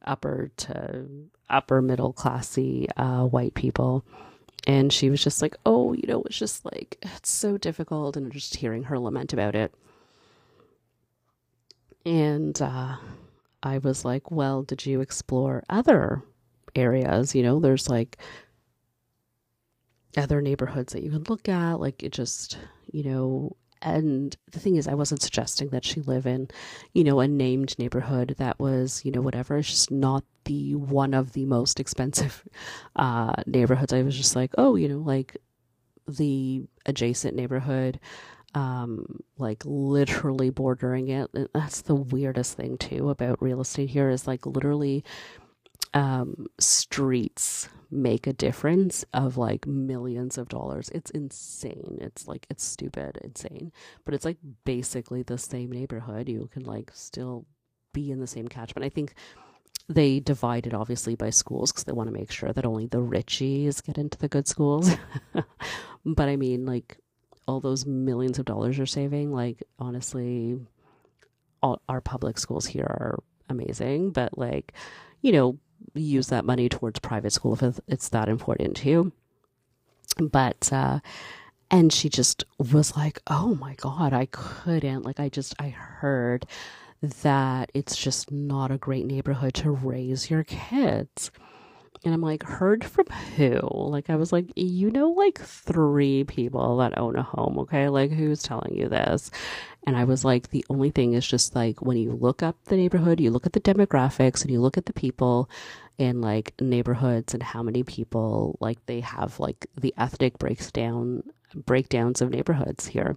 upper 0.04 0.50
to 0.56 1.06
upper 1.50 1.82
middle 1.82 2.12
classy 2.12 2.88
uh, 2.96 3.24
white 3.24 3.54
people. 3.54 4.04
And 4.66 4.92
she 4.92 5.08
was 5.08 5.22
just 5.22 5.40
like, 5.40 5.56
oh, 5.64 5.94
you 5.94 6.06
know, 6.06 6.22
it's 6.24 6.38
just 6.38 6.64
like, 6.64 6.98
it's 7.00 7.30
so 7.30 7.56
difficult. 7.56 8.16
And 8.16 8.30
just 8.30 8.56
hearing 8.56 8.84
her 8.84 8.98
lament 8.98 9.32
about 9.32 9.54
it. 9.54 9.72
And 12.04 12.60
uh, 12.60 12.96
I 13.62 13.78
was 13.78 14.04
like, 14.04 14.30
well, 14.30 14.62
did 14.62 14.84
you 14.84 15.00
explore 15.00 15.64
other 15.70 16.22
areas. 16.74 17.34
You 17.34 17.42
know, 17.42 17.60
there's 17.60 17.88
like 17.88 18.16
other 20.16 20.40
neighborhoods 20.40 20.92
that 20.92 21.02
you 21.02 21.10
can 21.10 21.24
look 21.28 21.48
at. 21.48 21.80
Like 21.80 22.02
it 22.02 22.12
just, 22.12 22.58
you 22.90 23.04
know, 23.04 23.56
and 23.82 24.36
the 24.50 24.60
thing 24.60 24.76
is, 24.76 24.88
I 24.88 24.94
wasn't 24.94 25.22
suggesting 25.22 25.68
that 25.68 25.84
she 25.84 26.00
live 26.00 26.26
in, 26.26 26.48
you 26.94 27.04
know, 27.04 27.20
a 27.20 27.28
named 27.28 27.78
neighborhood 27.78 28.34
that 28.38 28.58
was, 28.58 29.04
you 29.04 29.12
know, 29.12 29.20
whatever. 29.20 29.58
It's 29.58 29.68
just 29.68 29.90
not 29.90 30.24
the 30.44 30.74
one 30.74 31.14
of 31.14 31.32
the 31.32 31.44
most 31.44 31.78
expensive 31.80 32.44
uh, 32.96 33.34
neighborhoods. 33.46 33.92
I 33.92 34.02
was 34.02 34.16
just 34.16 34.36
like, 34.36 34.52
oh, 34.58 34.76
you 34.76 34.88
know, 34.88 34.98
like 34.98 35.36
the 36.06 36.62
adjacent 36.86 37.36
neighborhood, 37.36 38.00
um, 38.54 39.20
like 39.36 39.62
literally 39.64 40.50
bordering 40.50 41.08
it. 41.08 41.30
That's 41.52 41.82
the 41.82 41.94
weirdest 41.94 42.56
thing 42.56 42.78
too 42.78 43.10
about 43.10 43.42
real 43.42 43.60
estate 43.60 43.90
here 43.90 44.10
is 44.10 44.26
like 44.26 44.46
literally 44.46 45.04
um, 45.94 46.46
streets 46.58 47.68
make 47.90 48.26
a 48.26 48.32
difference 48.32 49.04
of 49.14 49.36
like 49.36 49.66
millions 49.66 50.36
of 50.36 50.48
dollars. 50.48 50.90
It's 50.90 51.10
insane. 51.10 51.98
It's 52.00 52.28
like 52.28 52.46
it's 52.50 52.64
stupid, 52.64 53.18
insane. 53.22 53.72
But 54.04 54.14
it's 54.14 54.24
like 54.24 54.38
basically 54.64 55.22
the 55.22 55.38
same 55.38 55.72
neighborhood. 55.72 56.28
You 56.28 56.48
can 56.52 56.64
like 56.64 56.90
still 56.94 57.46
be 57.92 58.10
in 58.10 58.20
the 58.20 58.26
same 58.26 58.48
catchment. 58.48 58.84
I 58.84 58.90
think 58.90 59.14
they 59.88 60.20
divide 60.20 60.66
it 60.66 60.74
obviously 60.74 61.14
by 61.14 61.30
schools 61.30 61.72
because 61.72 61.84
they 61.84 61.92
want 61.92 62.08
to 62.08 62.12
make 62.12 62.30
sure 62.30 62.52
that 62.52 62.66
only 62.66 62.86
the 62.86 62.98
richies 62.98 63.82
get 63.84 63.96
into 63.96 64.18
the 64.18 64.28
good 64.28 64.46
schools. 64.46 64.90
but 66.04 66.28
I 66.28 66.36
mean, 66.36 66.66
like 66.66 66.98
all 67.46 67.60
those 67.60 67.86
millions 67.86 68.38
of 68.38 68.44
dollars 68.44 68.76
you're 68.76 68.86
saving, 68.86 69.32
like 69.32 69.62
honestly, 69.78 70.58
all 71.62 71.80
our 71.88 72.02
public 72.02 72.38
schools 72.38 72.66
here 72.66 72.84
are 72.84 73.22
amazing. 73.48 74.10
But 74.10 74.36
like, 74.36 74.74
you 75.22 75.32
know, 75.32 75.58
use 76.02 76.28
that 76.28 76.44
money 76.44 76.68
towards 76.68 76.98
private 77.00 77.32
school 77.32 77.54
if 77.60 77.80
it's 77.86 78.08
that 78.10 78.28
important 78.28 78.76
to 78.78 78.88
you. 78.88 79.12
But, 80.18 80.72
uh, 80.72 81.00
and 81.70 81.92
she 81.92 82.08
just 82.08 82.44
was 82.58 82.96
like, 82.96 83.20
oh 83.26 83.54
my 83.54 83.74
God, 83.74 84.12
I 84.12 84.26
couldn't. 84.26 85.04
Like, 85.04 85.20
I 85.20 85.28
just, 85.28 85.54
I 85.58 85.68
heard 85.68 86.46
that 87.02 87.70
it's 87.74 87.96
just 87.96 88.32
not 88.32 88.70
a 88.70 88.78
great 88.78 89.06
neighborhood 89.06 89.54
to 89.54 89.70
raise 89.70 90.30
your 90.30 90.44
kids. 90.44 91.30
And 92.04 92.14
I'm 92.14 92.20
like, 92.20 92.42
heard 92.42 92.84
from 92.84 93.06
who? 93.36 93.60
Like, 93.72 94.10
I 94.10 94.16
was 94.16 94.32
like, 94.32 94.46
you 94.56 94.90
know, 94.90 95.10
like 95.10 95.38
three 95.38 96.24
people 96.24 96.78
that 96.78 96.98
own 96.98 97.16
a 97.16 97.22
home, 97.22 97.58
okay? 97.60 97.88
Like, 97.88 98.10
who's 98.10 98.42
telling 98.42 98.76
you 98.76 98.88
this? 98.88 99.30
And 99.86 99.96
I 99.96 100.04
was 100.04 100.24
like, 100.24 100.50
the 100.50 100.64
only 100.70 100.90
thing 100.90 101.14
is 101.14 101.26
just 101.26 101.54
like 101.54 101.80
when 101.82 101.96
you 101.96 102.12
look 102.12 102.42
up 102.42 102.56
the 102.64 102.76
neighborhood, 102.76 103.20
you 103.20 103.30
look 103.30 103.46
at 103.46 103.52
the 103.52 103.60
demographics 103.60 104.42
and 104.42 104.50
you 104.50 104.60
look 104.60 104.76
at 104.76 104.86
the 104.86 104.92
people 104.92 105.50
in 105.96 106.20
like 106.20 106.54
neighborhoods 106.60 107.34
and 107.34 107.42
how 107.42 107.62
many 107.62 107.82
people 107.82 108.56
like 108.60 108.78
they 108.86 109.00
have 109.00 109.40
like 109.40 109.66
the 109.76 109.92
ethnic 109.98 110.38
breaks 110.38 110.70
down 110.70 111.24
breakdowns 111.54 112.20
of 112.20 112.30
neighborhoods 112.30 112.86
here. 112.86 113.16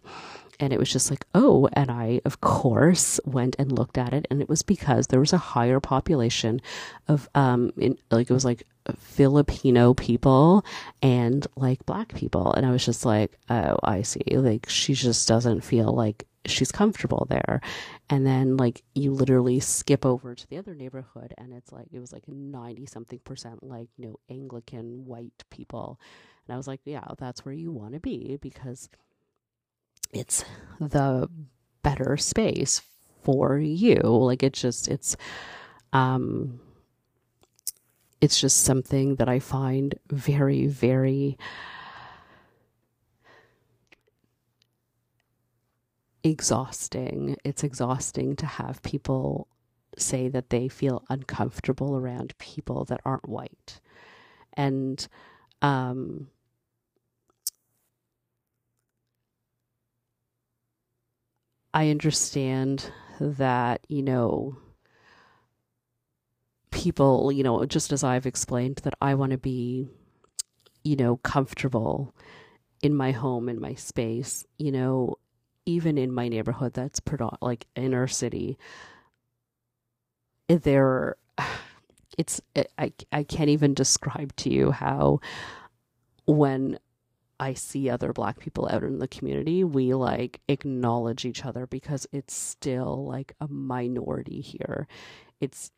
And 0.60 0.72
it 0.72 0.80
was 0.80 0.92
just 0.92 1.10
like, 1.10 1.26
oh, 1.34 1.68
and 1.74 1.90
I, 1.90 2.22
of 2.24 2.40
course, 2.40 3.20
went 3.26 3.56
and 3.58 3.72
looked 3.72 3.98
at 3.98 4.14
it. 4.14 4.28
And 4.30 4.42
it 4.42 4.50
was 4.50 4.62
because 4.62 5.08
there 5.08 5.20
was 5.20 5.34
a 5.34 5.38
higher 5.38 5.80
population 5.80 6.62
of, 7.08 7.28
um, 7.34 7.74
in, 7.78 7.98
like, 8.12 8.30
it 8.30 8.34
was 8.34 8.46
like 8.46 8.68
Filipino 8.98 9.94
people 9.94 10.66
and 11.02 11.46
like 11.56 11.86
black 11.86 12.14
people. 12.14 12.54
And 12.54 12.66
I 12.66 12.72
was 12.72 12.86
just 12.86 13.06
like, 13.06 13.38
oh, 13.50 13.78
I 13.84 14.02
see. 14.02 14.24
Like, 14.32 14.70
she 14.70 14.94
just 14.94 15.28
doesn't 15.28 15.62
feel 15.62 15.94
like 15.94 16.26
she's 16.46 16.72
comfortable 16.72 17.28
there. 17.30 17.62
And 18.10 18.26
then 18.26 18.58
like 18.58 18.84
you 18.94 19.12
literally 19.12 19.60
skip 19.60 20.06
over 20.06 20.36
to 20.36 20.48
the 20.50 20.58
other 20.58 20.74
neighborhood 20.74 21.34
and 21.38 21.54
it's 21.54 21.72
like 21.72 21.88
it 21.92 22.00
was 22.00 22.12
like 22.12 22.28
90 22.28 22.86
something 22.86 23.20
percent 23.20 23.64
like, 23.64 23.88
you 23.98 24.08
know, 24.08 24.20
Anglican 24.30 25.06
white 25.06 25.44
people. 25.50 26.00
And 26.48 26.54
I 26.54 26.58
was 26.58 26.68
like, 26.68 26.82
yeah, 26.84 27.06
that's 27.18 27.46
where 27.46 27.54
you 27.54 27.72
want 27.72 27.94
to 27.94 28.00
be 28.00 28.38
because 28.42 28.90
it's 30.12 30.44
the 30.80 31.30
better 31.84 32.18
space 32.18 32.82
for 33.24 33.58
you. 33.58 34.00
Like 34.02 34.44
it's 34.44 34.60
just 34.62 34.88
it's 34.88 35.16
um 35.94 36.60
it's 38.22 38.40
just 38.40 38.64
something 38.64 39.16
that 39.16 39.28
I 39.28 39.40
find 39.40 39.96
very 40.10 40.68
very 40.68 41.38
exhausting. 46.24 47.36
It's 47.44 47.64
exhausting 47.64 48.36
to 48.38 48.46
have 48.46 48.82
people 48.84 49.48
say 49.98 50.30
that 50.30 50.50
they 50.50 50.68
feel 50.68 51.04
uncomfortable 51.10 51.98
around 51.98 52.38
people 52.38 52.86
that 52.86 53.02
aren't 53.06 53.28
white. 53.28 53.82
And 54.54 55.06
um, 55.62 56.28
I 61.74 61.90
understand 61.90 62.92
that, 63.20 63.82
you 63.88 64.04
know, 64.04 64.58
people, 66.82 67.32
you 67.32 67.44
know, 67.44 67.66
just 67.66 67.92
as 67.92 68.04
I've 68.04 68.26
explained, 68.26 68.78
that 68.84 68.96
I 69.02 69.16
want 69.16 69.32
to 69.32 69.38
be, 69.38 69.88
you 70.84 70.96
know, 70.96 71.18
comfortable 71.18 72.16
in 72.82 72.96
my 72.96 73.12
home, 73.12 73.50
in 73.50 73.60
my 73.60 73.76
space, 73.76 74.46
you 74.58 74.72
know, 74.72 75.18
even 75.66 75.98
in 75.98 76.12
my 76.12 76.28
neighborhood 76.28 76.74
that's 76.74 77.00
like 77.42 77.68
inner 77.76 78.08
city 78.08 78.58
there 80.48 81.16
it's 82.18 82.42
I, 82.78 82.92
I 83.12 83.24
can't 83.24 83.50
even 83.50 83.74
describe 83.74 84.36
to 84.38 84.50
you 84.50 84.72
how 84.72 85.22
when 86.26 86.78
I 87.40 87.54
see 87.54 87.90
other 87.90 88.14
black 88.14 88.40
people 88.40 88.68
out 88.70 88.84
in 88.84 89.00
the 89.00 89.08
community, 89.08 89.64
we 89.64 89.94
like 89.96 90.42
acknowledge 90.48 91.26
each 91.26 91.44
other 91.44 91.66
because 91.66 92.06
it's 92.12 92.36
still 92.36 93.06
like 93.08 93.34
a 93.42 93.48
minority 93.48 94.42
here. 94.42 94.88
It's 95.40 95.72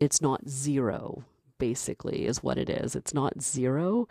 it's 0.00 0.20
not 0.20 0.48
zero 0.48 1.24
basically 1.58 2.26
is 2.26 2.42
what 2.42 2.58
it 2.58 2.68
is. 2.68 2.96
It's 2.96 3.14
not 3.14 3.40
zero. 3.40 4.08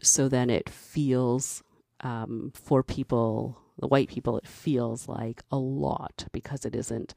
So 0.00 0.28
then 0.28 0.48
it 0.48 0.68
feels 0.70 1.62
um, 2.00 2.52
for 2.54 2.82
people 2.82 3.58
the 3.78 3.86
white 3.86 4.08
people, 4.08 4.36
it 4.36 4.46
feels 4.46 5.08
like 5.08 5.42
a 5.50 5.56
lot 5.56 6.26
because 6.32 6.64
it 6.64 6.74
isn't 6.74 7.14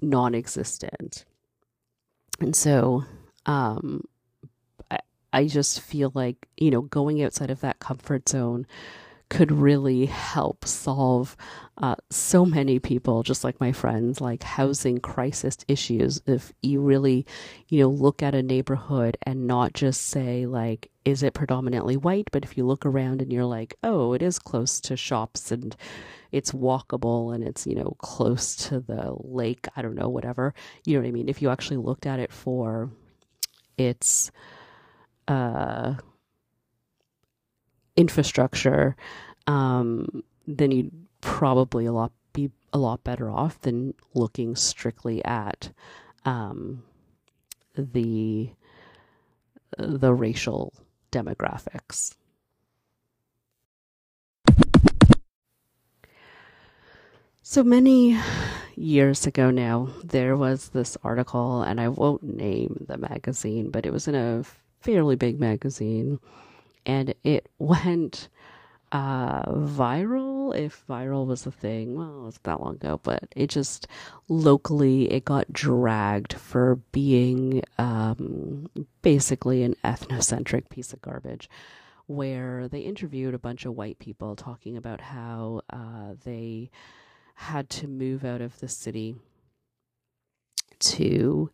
non 0.00 0.34
existent. 0.34 1.24
And 2.38 2.54
so 2.54 3.04
um, 3.46 4.04
I, 4.90 4.98
I 5.32 5.46
just 5.46 5.80
feel 5.80 6.12
like, 6.14 6.48
you 6.56 6.70
know, 6.70 6.82
going 6.82 7.22
outside 7.22 7.50
of 7.50 7.60
that 7.60 7.78
comfort 7.78 8.28
zone 8.28 8.66
could 9.28 9.50
really 9.50 10.06
help 10.06 10.64
solve 10.64 11.36
uh, 11.78 11.96
so 12.10 12.46
many 12.46 12.78
people, 12.78 13.22
just 13.22 13.44
like 13.44 13.60
my 13.60 13.72
friends, 13.72 14.20
like 14.20 14.42
housing 14.42 14.98
crisis 14.98 15.58
issues. 15.68 16.22
If 16.26 16.52
you 16.62 16.80
really, 16.80 17.26
you 17.68 17.80
know, 17.80 17.88
look 17.88 18.22
at 18.22 18.34
a 18.34 18.42
neighborhood 18.42 19.16
and 19.24 19.46
not 19.46 19.74
just 19.74 20.06
say, 20.06 20.46
like, 20.46 20.90
is 21.04 21.22
it 21.22 21.34
predominantly 21.34 21.96
white? 21.96 22.28
But 22.30 22.44
if 22.44 22.56
you 22.56 22.64
look 22.66 22.86
around 22.86 23.20
and 23.20 23.32
you're 23.32 23.44
like, 23.44 23.74
oh, 23.82 24.12
it 24.12 24.22
is 24.22 24.38
close 24.38 24.80
to 24.82 24.96
shops 24.96 25.50
and 25.50 25.76
it's 26.32 26.52
walkable 26.52 27.34
and 27.34 27.42
it's, 27.42 27.66
you 27.66 27.74
know, 27.74 27.96
close 27.98 28.54
to 28.68 28.80
the 28.80 29.14
lake, 29.18 29.66
I 29.76 29.82
don't 29.82 29.94
know, 29.94 30.08
whatever. 30.08 30.54
You 30.84 30.94
know 30.94 31.00
what 31.02 31.08
I 31.08 31.12
mean? 31.12 31.28
If 31.28 31.42
you 31.42 31.50
actually 31.50 31.78
looked 31.78 32.06
at 32.06 32.20
it 32.20 32.32
for 32.32 32.90
its, 33.76 34.30
uh, 35.28 35.94
infrastructure, 37.96 38.96
um, 39.46 40.22
then 40.46 40.70
you'd 40.70 40.92
probably 41.20 41.86
a 41.86 41.92
lot 41.92 42.12
be 42.32 42.50
a 42.72 42.78
lot 42.78 43.02
better 43.04 43.30
off 43.30 43.60
than 43.62 43.94
looking 44.14 44.54
strictly 44.54 45.24
at 45.24 45.72
um, 46.24 46.82
the 47.76 48.50
the 49.78 50.12
racial 50.12 50.72
demographics. 51.12 52.14
So 57.42 57.62
many 57.62 58.18
years 58.74 59.24
ago 59.24 59.50
now, 59.52 59.88
there 60.02 60.36
was 60.36 60.70
this 60.70 60.96
article, 61.04 61.62
and 61.62 61.80
I 61.80 61.88
won't 61.88 62.24
name 62.24 62.84
the 62.88 62.98
magazine, 62.98 63.70
but 63.70 63.86
it 63.86 63.92
was 63.92 64.08
in 64.08 64.16
a 64.16 64.42
fairly 64.80 65.14
big 65.14 65.38
magazine, 65.38 66.18
and 66.86 67.14
it 67.24 67.48
went 67.58 68.28
uh, 68.92 69.42
viral, 69.52 70.56
if 70.56 70.84
viral 70.88 71.26
was 71.26 71.44
a 71.44 71.50
thing. 71.50 71.96
Well, 71.96 72.20
it 72.20 72.24
was 72.24 72.38
that 72.44 72.60
long 72.60 72.76
ago, 72.76 73.00
but 73.02 73.24
it 73.34 73.48
just 73.48 73.88
locally 74.28 75.12
it 75.12 75.24
got 75.24 75.52
dragged 75.52 76.32
for 76.32 76.76
being 76.92 77.62
um, 77.78 78.70
basically 79.02 79.62
an 79.64 79.74
ethnocentric 79.84 80.68
piece 80.70 80.92
of 80.92 81.02
garbage 81.02 81.50
where 82.06 82.68
they 82.68 82.80
interviewed 82.80 83.34
a 83.34 83.38
bunch 83.38 83.66
of 83.66 83.74
white 83.74 83.98
people 83.98 84.36
talking 84.36 84.76
about 84.76 85.00
how 85.00 85.60
uh, 85.70 86.14
they 86.24 86.70
had 87.34 87.68
to 87.68 87.88
move 87.88 88.24
out 88.24 88.40
of 88.40 88.58
the 88.60 88.68
city 88.68 89.16
to 90.78 91.50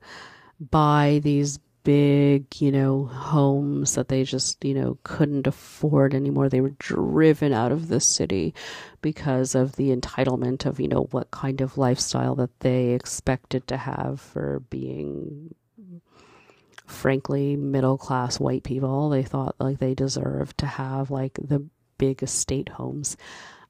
buy 0.61 1.21
these 1.23 1.59
big, 1.85 2.47
you 2.61 2.73
know, 2.73 3.07
homes 3.07 3.95
that 3.95 4.09
they 4.09 4.25
just, 4.25 4.65
you 4.65 4.75
know, 4.75 4.99
couldn't 5.05 5.47
afford 5.47 6.15
anymore. 6.15 6.49
They 6.49 6.61
were 6.61 6.75
driven 6.79 7.53
out 7.53 7.73
of 7.73 7.89
the 7.89 8.01
city 8.01 8.55
because 9.01 9.55
of 9.55 9.77
the 9.77 9.95
entitlement 9.95 10.67
of, 10.67 10.81
you 10.81 10.89
know, 10.89 11.09
what 11.11 11.31
kind 11.31 11.61
of 11.61 11.79
lifestyle 11.79 12.35
that 12.37 12.61
they 12.61 12.91
expected 12.91 13.67
to 13.69 13.77
have 13.77 14.21
for 14.21 14.61
being 14.71 15.55
frankly 16.87 17.57
middle 17.57 17.99
class 17.99 18.39
white 18.39 18.63
people. 18.63 19.09
They 19.11 19.23
thought 19.23 19.57
like 19.59 19.79
they 19.79 19.95
deserved 19.95 20.59
to 20.59 20.67
have 20.67 21.11
like 21.11 21.39
the 21.43 21.65
big 21.99 22.23
estate 22.23 22.69
homes 22.69 23.17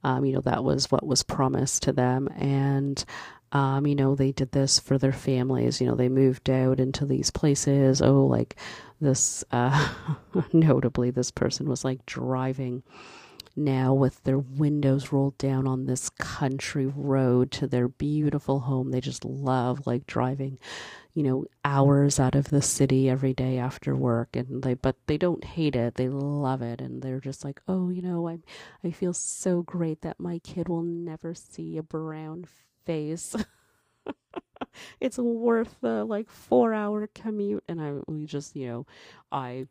um, 0.05 0.25
you 0.25 0.33
know, 0.35 0.41
that 0.41 0.65
was 0.65 0.91
what 0.91 1.07
was 1.07 1.23
promised 1.23 1.85
to 1.85 1.93
them. 1.93 2.29
And, 2.37 3.05
um, 3.53 3.87
you 3.87 3.95
know, 3.95 4.15
they 4.15 4.33
did 4.33 4.53
this 4.53 4.79
for 4.79 4.99
their 4.99 5.13
families. 5.13 5.81
You 5.81 5.87
know, 5.87 5.95
they 5.95 6.09
moved 6.09 6.49
out 6.51 6.81
into 6.81 7.05
these 7.07 7.31
places. 7.31 8.03
Oh, 8.03 8.25
like 8.27 8.57
this, 9.01 9.45
uh, 9.53 9.93
notably, 10.53 11.11
this 11.11 11.31
person 11.31 11.69
was 11.69 11.85
like 11.85 12.05
driving 12.07 12.83
now 13.55 13.93
with 13.93 14.25
their 14.25 14.39
windows 14.39 15.13
rolled 15.13 15.37
down 15.37 15.67
on 15.67 15.85
this 15.85 16.09
country 16.09 16.87
road 16.87 17.51
to 17.53 17.67
their 17.67 17.89
beautiful 17.89 18.61
home. 18.61 18.91
They 18.91 19.01
just 19.01 19.25
love 19.25 19.87
like 19.87 20.07
driving 20.07 20.59
you 21.15 21.23
know, 21.23 21.45
hours 21.65 22.19
out 22.19 22.35
of 22.35 22.49
the 22.49 22.63
city 22.63 23.09
every 23.09 23.35
day 23.35 23.59
after 23.59 23.95
work 23.95 24.35
and 24.35 24.63
they 24.63 24.75
but 24.75 24.97
they 25.07 25.19
don't 25.19 25.45
hate 25.45 25.77
it. 25.77 25.95
They 25.97 26.09
love 26.09 26.63
it 26.63 26.81
and 26.81 27.03
they're 27.03 27.21
just 27.21 27.45
like, 27.45 27.61
"Oh, 27.69 27.91
you 27.91 28.01
know, 28.03 28.29
I 28.29 28.39
I 28.83 28.91
feel 28.93 29.13
so 29.13 29.63
great 29.63 30.01
that 30.03 30.19
my 30.21 30.39
kid 30.39 30.69
will 30.69 30.83
never 30.83 31.35
see 31.35 31.77
a 31.77 31.83
brown 31.83 32.47
face." 32.85 33.37
it's 35.01 35.19
worth 35.19 35.77
the 35.81 36.05
like 36.05 36.29
4-hour 36.29 37.09
commute 37.15 37.65
and 37.69 37.81
I 37.81 37.95
we 38.07 38.27
just, 38.27 38.57
you 38.57 38.67
know, 38.69 38.87
I 39.31 39.67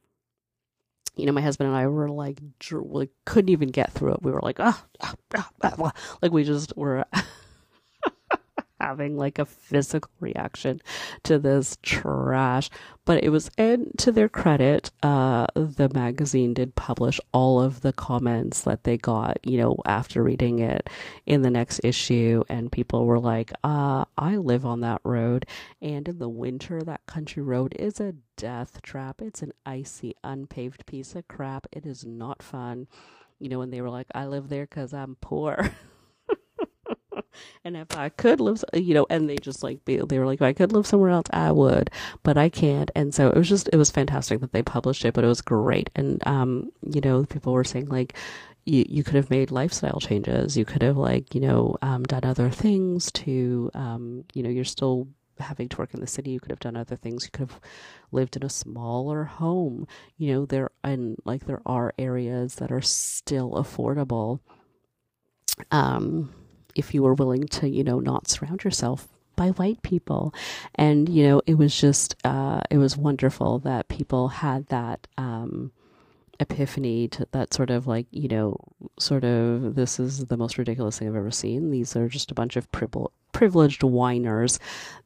you 1.16 1.26
know, 1.26 1.34
my 1.34 1.42
husband 1.42 1.68
and 1.68 1.78
I 1.78 1.88
were 1.88 2.10
like, 2.10 2.40
dr- 2.60 2.86
like 2.86 3.10
couldn't 3.26 3.50
even 3.50 3.70
get 3.70 3.92
through 3.92 4.14
it. 4.14 4.24
We 4.24 4.32
were 4.32 4.40
like, 4.42 4.60
ah, 4.60 4.86
oh, 5.04 5.14
oh, 5.36 5.50
oh, 5.64 5.92
like 6.22 6.32
we 6.32 6.44
just 6.44 6.76
were 6.78 7.06
having 8.82 9.18
like 9.18 9.40
a 9.40 9.46
physical 9.46 10.12
reaction 10.20 10.82
to 11.24 11.40
this 11.40 11.78
trash. 11.84 12.70
But 13.06 13.24
it 13.24 13.30
was, 13.30 13.50
and 13.58 13.92
to 14.00 14.12
their 14.12 14.30
credit, 14.30 14.92
uh, 15.04 15.48
the 15.56 15.90
magazine 15.94 16.54
did 16.54 16.76
publish 16.76 17.20
all 17.34 17.62
of 17.62 17.82
the 17.82 17.94
comments 17.94 18.62
that 18.62 18.84
they 18.84 18.98
got, 18.98 19.40
you 19.46 19.58
know, 19.58 19.78
after 19.86 20.24
reading 20.24 20.60
it 20.60 20.90
in 21.26 21.42
the 21.42 21.50
next 21.52 21.82
issue. 21.84 22.44
And 22.50 22.72
people 22.72 23.06
were 23.06 23.20
like, 23.20 23.52
uh, 23.64 24.06
I 24.18 24.38
live 24.38 24.66
on 24.66 24.82
that 24.82 25.02
road. 25.04 25.46
And 25.82 26.08
in 26.08 26.20
the 26.20 26.30
winter, 26.30 26.82
that 26.84 27.06
country 27.08 27.44
road 27.44 27.76
is 27.80 28.00
a 28.00 28.16
death 28.38 28.82
trap. 28.84 29.22
It's 29.22 29.42
an 29.42 29.54
icy, 29.66 30.16
unpaved 30.24 30.86
piece 30.86 31.16
of 31.16 31.28
crap. 31.28 31.68
It 31.72 31.86
is 31.86 32.06
not 32.06 32.44
fun. 32.44 32.88
You 33.40 33.50
know, 33.50 33.62
and 33.62 33.74
they 33.74 33.82
were 33.82 33.90
like, 33.90 34.08
I 34.14 34.28
live 34.28 34.50
there 34.50 34.66
because 34.66 34.94
I'm 34.94 35.16
poor. 35.22 35.72
and 37.64 37.78
if 37.78 37.98
I 37.98 38.10
could 38.10 38.40
live, 38.40 38.64
you 38.74 38.94
know, 38.94 39.06
and 39.10 39.30
they 39.30 39.38
just 39.38 39.64
like 39.64 39.84
they 39.86 40.00
were 40.00 40.26
like, 40.26 40.38
if 40.38 40.44
I 40.44 40.54
could 40.54 40.72
live 40.72 40.88
somewhere 40.88 41.10
else, 41.10 41.28
I 41.32 41.52
would, 41.52 41.90
but 42.24 42.38
I 42.38 42.50
can't. 42.50 42.92
And 42.96 43.14
so 43.14 43.30
it 43.30 43.36
was 43.36 43.50
just 43.50 43.70
it 43.72 43.78
was 43.78 43.92
fantastic 43.92 44.40
that 44.42 44.52
they 44.54 44.64
published 44.64 45.06
it, 45.06 45.14
but 45.14 45.24
it 45.24 45.28
was 45.28 45.42
great. 45.42 45.90
And 45.96 46.26
um, 46.28 46.72
you 46.90 47.02
know, 47.02 47.26
people 47.26 47.54
were 47.54 47.64
saying 47.64 47.88
like, 47.88 48.16
you, 48.66 48.86
you 48.88 49.04
could 49.04 49.16
have 49.16 49.30
made 49.30 49.52
lifestyle 49.52 50.00
changes. 50.00 50.58
You 50.58 50.66
could 50.66 50.84
have 50.84 50.98
like, 50.98 51.34
you 51.34 51.42
know, 51.42 51.78
um, 51.82 52.04
done 52.04 52.24
other 52.24 52.50
things 52.50 53.12
to, 53.14 53.72
um, 53.74 54.26
you 54.34 54.44
know, 54.44 54.50
you're 54.50 54.64
still 54.64 55.08
having 55.40 55.68
to 55.70 55.78
work 55.78 55.94
in 55.94 56.00
the 56.00 56.08
city. 56.08 56.32
You 56.32 56.40
could 56.40 56.52
have 56.52 56.60
done 56.60 56.78
other 56.78 56.96
things. 56.96 57.26
You 57.26 57.32
could 57.32 57.50
have 57.50 57.60
lived 58.12 58.36
in 58.36 58.44
a 58.44 58.50
smaller 58.50 59.24
home. 59.24 59.88
You 60.18 60.34
know, 60.34 60.46
there 60.46 60.70
and 60.84 61.18
like 61.26 61.46
there 61.46 61.62
are 61.66 61.94
areas 61.98 62.56
that 62.56 62.72
are 62.72 62.82
still 62.82 63.52
affordable. 63.52 64.40
Um, 65.72 66.34
if 66.76 66.94
you 66.94 67.04
were 67.04 67.14
willing 67.14 67.48
to, 67.48 67.70
you 67.70 67.84
know, 67.84 68.00
not 68.00 68.28
surround 68.28 68.64
yourself 68.64 69.08
by 69.36 69.50
white 69.50 69.82
people. 69.82 70.34
And, 70.76 71.10
you 71.10 71.28
know, 71.28 71.42
it 71.46 71.56
was 71.56 71.80
just, 71.80 72.16
uh, 72.24 72.62
it 72.70 72.78
was 72.78 72.98
wonderful 72.98 73.60
that 73.60 73.88
people 73.88 74.28
had 74.28 74.68
that, 74.68 75.08
um, 75.18 75.72
epiphany 76.40 77.08
to 77.08 77.28
that 77.32 77.54
sort 77.54 77.70
of 77.70 77.86
like, 77.86 78.08
you 78.12 78.28
know, 78.28 78.58
sort 79.00 79.24
of, 79.24 79.76
this 79.76 80.00
is 80.00 80.26
the 80.26 80.38
most 80.38 80.58
ridiculous 80.58 80.98
thing 80.98 81.08
I've 81.08 81.16
ever 81.16 81.32
seen. 81.32 81.70
These 81.70 81.96
are 81.96 82.08
just 82.08 82.32
a 82.32 82.36
bunch 82.36 82.56
of 82.56 82.68
privileged 82.72 83.84
whiners 83.84 84.60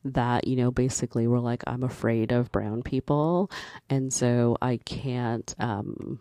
that, 0.06 0.48
you 0.48 0.56
know, 0.56 0.72
basically 0.72 1.28
were 1.28 1.40
like, 1.40 1.64
I'm 1.68 1.84
afraid 1.84 2.32
of 2.32 2.52
brown 2.52 2.84
people. 2.84 3.52
And 3.90 4.14
so 4.14 4.58
I 4.62 4.78
can't, 4.78 5.54
um, 5.60 6.20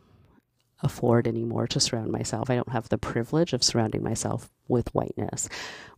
afford 0.82 1.26
anymore 1.26 1.66
to 1.68 1.80
surround 1.80 2.10
myself. 2.10 2.50
I 2.50 2.56
don't 2.56 2.72
have 2.72 2.88
the 2.88 2.98
privilege 2.98 3.52
of 3.52 3.62
surrounding 3.62 4.02
myself 4.02 4.50
with 4.68 4.94
whiteness, 4.94 5.48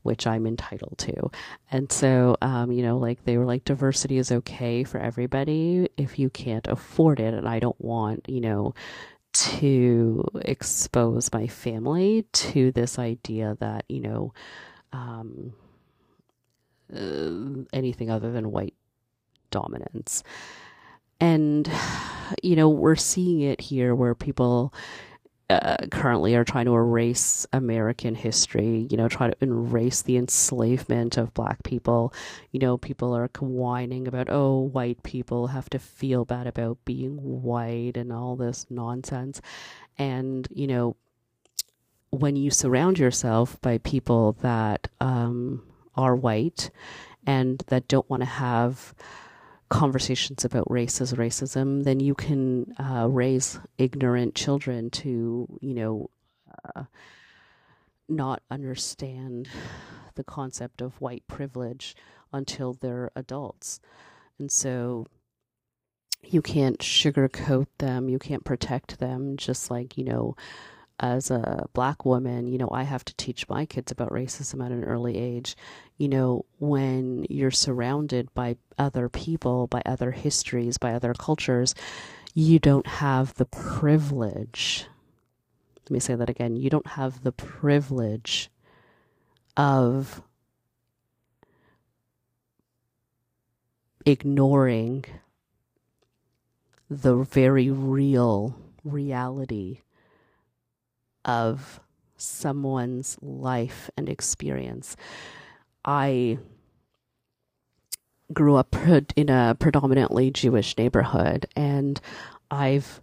which 0.02 0.26
I'm 0.26 0.46
entitled 0.46 0.98
to. 0.98 1.30
And 1.70 1.90
so, 1.90 2.36
um, 2.42 2.70
you 2.72 2.82
know, 2.82 2.98
like 2.98 3.24
they 3.24 3.38
were 3.38 3.44
like, 3.44 3.64
diversity 3.64 4.18
is 4.18 4.30
okay 4.30 4.84
for 4.84 4.98
everybody 4.98 5.88
if 5.96 6.18
you 6.18 6.30
can't 6.30 6.66
afford 6.68 7.20
it. 7.20 7.34
And 7.34 7.48
I 7.48 7.58
don't 7.58 7.80
want, 7.80 8.28
you 8.28 8.40
know, 8.40 8.74
to 9.32 10.24
expose 10.42 11.32
my 11.32 11.46
family 11.46 12.24
to 12.32 12.72
this 12.72 12.98
idea 12.98 13.56
that, 13.60 13.84
you 13.88 14.00
know, 14.00 14.32
um, 14.92 15.52
uh, 16.94 17.64
anything 17.72 18.10
other 18.10 18.32
than 18.32 18.52
white 18.52 18.74
dominance. 19.50 20.22
And, 21.20 21.70
you 22.42 22.56
know, 22.56 22.68
we're 22.68 22.96
seeing 22.96 23.40
it 23.40 23.60
here 23.60 23.94
where 23.94 24.14
people 24.14 24.72
uh, 25.48 25.76
currently 25.92 26.34
are 26.34 26.44
trying 26.44 26.64
to 26.64 26.74
erase 26.74 27.46
American 27.52 28.16
history, 28.16 28.88
you 28.90 28.96
know, 28.96 29.08
try 29.08 29.30
to 29.30 29.36
erase 29.40 30.02
the 30.02 30.16
enslavement 30.16 31.16
of 31.16 31.32
black 31.34 31.62
people. 31.62 32.12
You 32.50 32.58
know, 32.58 32.76
people 32.76 33.14
are 33.14 33.30
whining 33.38 34.08
about, 34.08 34.28
oh, 34.28 34.58
white 34.58 35.02
people 35.04 35.48
have 35.48 35.70
to 35.70 35.78
feel 35.78 36.24
bad 36.24 36.48
about 36.48 36.84
being 36.84 37.16
white 37.42 37.96
and 37.96 38.12
all 38.12 38.34
this 38.34 38.66
nonsense. 38.70 39.40
And, 39.96 40.48
you 40.52 40.66
know, 40.66 40.96
when 42.10 42.34
you 42.34 42.50
surround 42.50 42.98
yourself 42.98 43.60
by 43.60 43.78
people 43.78 44.32
that 44.40 44.88
um, 45.00 45.62
are 45.94 46.16
white 46.16 46.70
and 47.26 47.62
that 47.68 47.88
don't 47.88 48.08
want 48.10 48.22
to 48.22 48.28
have 48.28 48.94
conversations 49.68 50.44
about 50.44 50.70
race 50.70 51.00
as 51.00 51.12
racism, 51.14 51.84
then 51.84 52.00
you 52.00 52.14
can 52.14 52.74
uh, 52.78 53.08
raise 53.08 53.58
ignorant 53.78 54.34
children 54.34 54.90
to, 54.90 55.46
you 55.60 55.74
know, 55.74 56.10
uh, 56.74 56.84
not 58.08 58.42
understand 58.50 59.48
the 60.14 60.24
concept 60.24 60.80
of 60.80 61.00
white 61.00 61.26
privilege 61.26 61.96
until 62.32 62.74
they're 62.74 63.10
adults. 63.16 63.80
And 64.38 64.50
so 64.50 65.06
you 66.22 66.42
can't 66.42 66.78
sugarcoat 66.78 67.66
them, 67.78 68.08
you 68.08 68.18
can't 68.18 68.44
protect 68.44 68.98
them, 68.98 69.36
just 69.36 69.70
like, 69.70 69.96
you 69.98 70.04
know, 70.04 70.36
as 70.98 71.30
a 71.30 71.66
black 71.72 72.04
woman, 72.04 72.46
you 72.46 72.58
know, 72.58 72.70
I 72.72 72.84
have 72.84 73.04
to 73.04 73.14
teach 73.16 73.48
my 73.48 73.66
kids 73.66 73.92
about 73.92 74.10
racism 74.10 74.64
at 74.64 74.72
an 74.72 74.84
early 74.84 75.18
age. 75.18 75.56
You 75.98 76.08
know, 76.08 76.46
when 76.58 77.26
you're 77.28 77.50
surrounded 77.50 78.32
by 78.34 78.56
other 78.78 79.08
people, 79.08 79.66
by 79.66 79.82
other 79.84 80.10
histories, 80.10 80.78
by 80.78 80.92
other 80.92 81.12
cultures, 81.14 81.74
you 82.34 82.58
don't 82.58 82.86
have 82.86 83.34
the 83.34 83.44
privilege. 83.44 84.86
Let 85.84 85.90
me 85.90 86.00
say 86.00 86.14
that 86.14 86.30
again. 86.30 86.56
You 86.56 86.70
don't 86.70 86.86
have 86.86 87.22
the 87.22 87.32
privilege 87.32 88.50
of 89.56 90.22
ignoring 94.04 95.04
the 96.88 97.16
very 97.16 97.70
real 97.70 98.56
reality 98.84 99.80
of 101.26 101.80
someone's 102.16 103.18
life 103.20 103.90
and 103.96 104.08
experience. 104.08 104.96
I 105.84 106.38
grew 108.32 108.56
up 108.56 108.74
in 109.16 109.28
a 109.28 109.56
predominantly 109.58 110.30
Jewish 110.30 110.76
neighborhood, 110.78 111.46
and 111.54 112.00
I've 112.50 113.02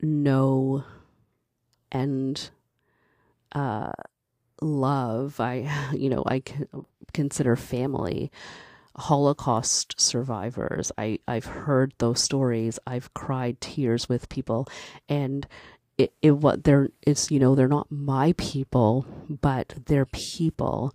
know 0.00 0.84
and 1.90 2.50
uh, 3.52 3.92
love. 4.60 5.40
I, 5.40 5.90
you 5.92 6.08
know, 6.10 6.22
I 6.26 6.42
consider 7.12 7.56
family 7.56 8.30
Holocaust 8.96 9.94
survivors. 10.00 10.90
I, 10.96 11.18
I've 11.28 11.44
heard 11.44 11.92
those 11.98 12.20
stories. 12.20 12.78
I've 12.86 13.12
cried 13.14 13.60
tears 13.60 14.08
with 14.08 14.28
people 14.28 14.68
and 15.08 15.46
it, 15.98 16.12
it 16.20 16.32
what 16.32 16.64
they're 16.64 16.88
it's 17.02 17.30
you 17.30 17.38
know 17.38 17.54
they're 17.54 17.68
not 17.68 17.90
my 17.90 18.34
people 18.36 19.06
but 19.28 19.74
they're 19.86 20.06
people. 20.06 20.94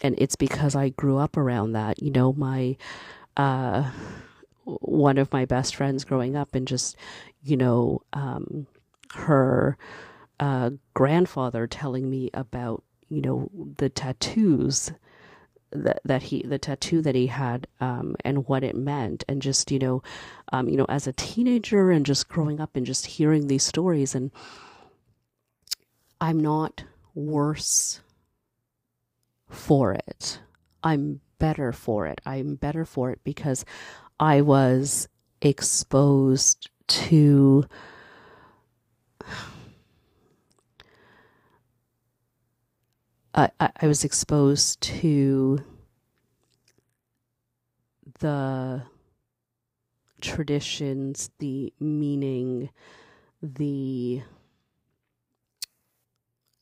And 0.00 0.14
it's 0.18 0.36
because 0.36 0.74
I 0.74 0.90
grew 0.90 1.18
up 1.18 1.36
around 1.36 1.72
that 1.72 2.02
you 2.02 2.10
know 2.10 2.32
my 2.32 2.76
uh 3.36 3.90
one 4.64 5.18
of 5.18 5.32
my 5.32 5.44
best 5.44 5.74
friends 5.76 6.04
growing 6.04 6.36
up 6.36 6.54
and 6.54 6.66
just 6.66 6.96
you 7.42 7.56
know 7.56 8.02
um 8.12 8.66
her 9.14 9.76
uh 10.40 10.70
grandfather 10.94 11.66
telling 11.66 12.08
me 12.10 12.30
about 12.34 12.82
you 13.08 13.20
know 13.22 13.50
the 13.78 13.88
tattoos 13.88 14.92
that 15.70 16.00
that 16.04 16.22
he 16.22 16.42
the 16.42 16.58
tattoo 16.58 17.02
that 17.02 17.14
he 17.14 17.26
had 17.26 17.66
um, 17.80 18.16
and 18.24 18.46
what 18.46 18.64
it 18.64 18.76
meant. 18.76 19.24
And 19.28 19.42
just 19.42 19.70
you 19.70 19.78
know 19.78 20.02
um, 20.52 20.68
you 20.68 20.76
know 20.76 20.86
as 20.88 21.06
a 21.06 21.12
teenager 21.12 21.90
and 21.90 22.06
just 22.06 22.28
growing 22.28 22.60
up 22.60 22.76
and 22.76 22.86
just 22.86 23.06
hearing 23.06 23.46
these 23.46 23.64
stories 23.64 24.14
and 24.14 24.30
I'm 26.20 26.40
not 26.40 26.84
worse 27.14 28.00
for 29.48 29.92
it. 29.92 30.40
I'm 30.82 31.20
better 31.38 31.72
for 31.72 32.06
it. 32.06 32.20
I'm 32.26 32.56
better 32.56 32.84
for 32.84 33.10
it 33.10 33.20
because 33.24 33.64
I 34.18 34.40
was 34.40 35.08
exposed 35.40 36.70
to 36.88 37.66
I, 43.38 43.50
I 43.60 43.86
was 43.86 44.02
exposed 44.02 44.80
to 44.80 45.64
the 48.18 48.82
traditions, 50.20 51.30
the 51.38 51.72
meaning, 51.78 52.70
the 53.40 54.22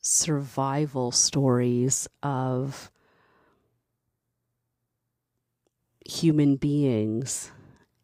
survival 0.02 1.12
stories 1.12 2.06
of 2.22 2.90
human 6.04 6.56
beings. 6.56 7.52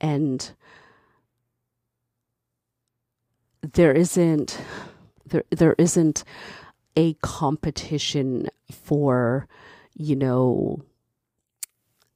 And 0.01 0.51
there 3.61 3.93
isn't 3.93 4.59
there 5.27 5.45
there 5.51 5.75
isn't 5.77 6.25
a 6.97 7.15
competition 7.15 8.49
for, 8.71 9.47
you 9.95 10.17
know, 10.17 10.83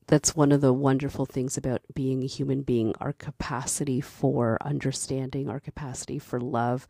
that's 0.07 0.37
one 0.37 0.53
of 0.53 0.61
the 0.61 0.73
wonderful 0.73 1.27
things 1.27 1.57
about 1.57 1.83
being 1.95 2.23
a 2.23 2.27
human 2.27 2.63
being 2.63 2.95
our 3.01 3.13
capacity 3.13 4.01
for 4.01 4.57
understanding, 4.61 5.49
our 5.49 5.59
capacity 5.61 6.19
for 6.19 6.41
love, 6.41 6.87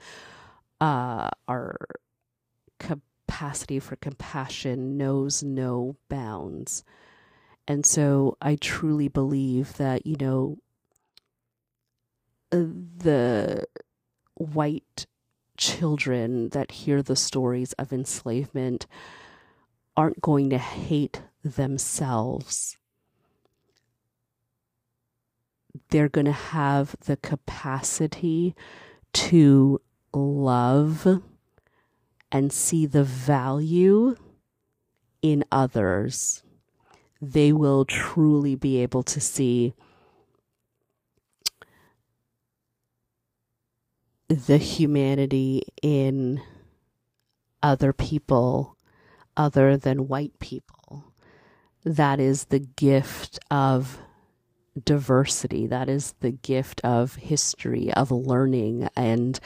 uh, 0.81 1.29
our 1.49 1.77
capacity 2.79 3.79
for 3.79 3.96
compassion 3.96 4.99
knows 4.99 5.42
no 5.42 5.96
bounds. 6.09 6.85
And 7.66 7.87
so 7.87 8.37
I 8.40 8.57
truly 8.57 9.09
believe 9.09 9.77
that, 9.79 10.07
you 10.07 10.16
know, 10.20 10.59
the 12.51 13.66
white 14.35 15.07
children 15.57 16.51
that 16.51 16.71
hear 16.71 17.03
the 17.03 17.16
stories 17.16 17.73
of 17.75 17.92
enslavement 17.92 18.87
aren't 19.97 20.21
going 20.21 20.51
to 20.51 20.59
hate 20.59 21.23
themselves. 21.42 22.77
They're 25.90 26.09
going 26.09 26.27
to 26.27 26.33
have 26.33 26.97
the 27.07 27.16
capacity 27.16 28.55
to 29.12 29.81
love 30.12 31.23
and 32.33 32.53
see 32.53 32.87
the 32.87 33.05
value 33.05 34.16
in 35.23 35.45
others. 35.51 36.42
They 37.21 37.53
will 37.53 37.85
truly 37.85 38.55
be 38.55 38.79
able 38.79 39.03
to 39.05 39.21
see 39.21 39.75
the 44.29 44.59
humanity 44.59 45.62
in 45.83 46.43
other 47.62 47.93
people 47.93 48.77
other 49.37 49.77
than 49.77 50.09
white 50.09 50.39
people. 50.39 51.12
That 51.85 52.19
is 52.19 52.47
the 52.47 52.59
gift 52.59 53.39
of 53.51 53.99
diversity. 54.83 55.67
That 55.67 55.89
is 55.89 56.15
the 56.21 56.33
gift 56.33 56.81
of 56.83 57.17
history, 57.17 57.93
of 57.93 58.11
learning 58.11 58.89
and 58.97 59.39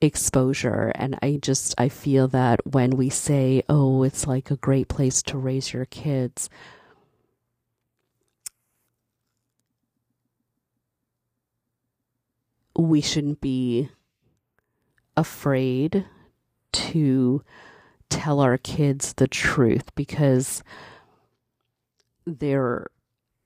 exposure. 0.00 0.92
And 0.94 1.18
I 1.22 1.38
just, 1.40 1.74
I 1.78 1.88
feel 1.88 2.26
that 2.28 2.66
when 2.66 2.90
we 2.90 3.10
say, 3.10 3.62
oh, 3.68 4.02
it's 4.02 4.26
like 4.26 4.50
a 4.50 4.56
great 4.56 4.88
place 4.88 5.22
to 5.24 5.38
raise 5.38 5.72
your 5.72 5.86
kids, 5.86 6.50
we 12.76 13.00
shouldn't 13.00 13.40
be 13.40 13.90
afraid 15.20 16.06
to 16.72 17.42
tell 18.08 18.40
our 18.40 18.56
kids 18.56 19.12
the 19.12 19.28
truth 19.28 19.94
because 19.94 20.62
they're 22.26 22.86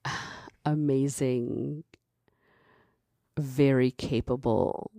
amazing, 0.65 1.83
very 3.37 3.91
capable 3.91 4.93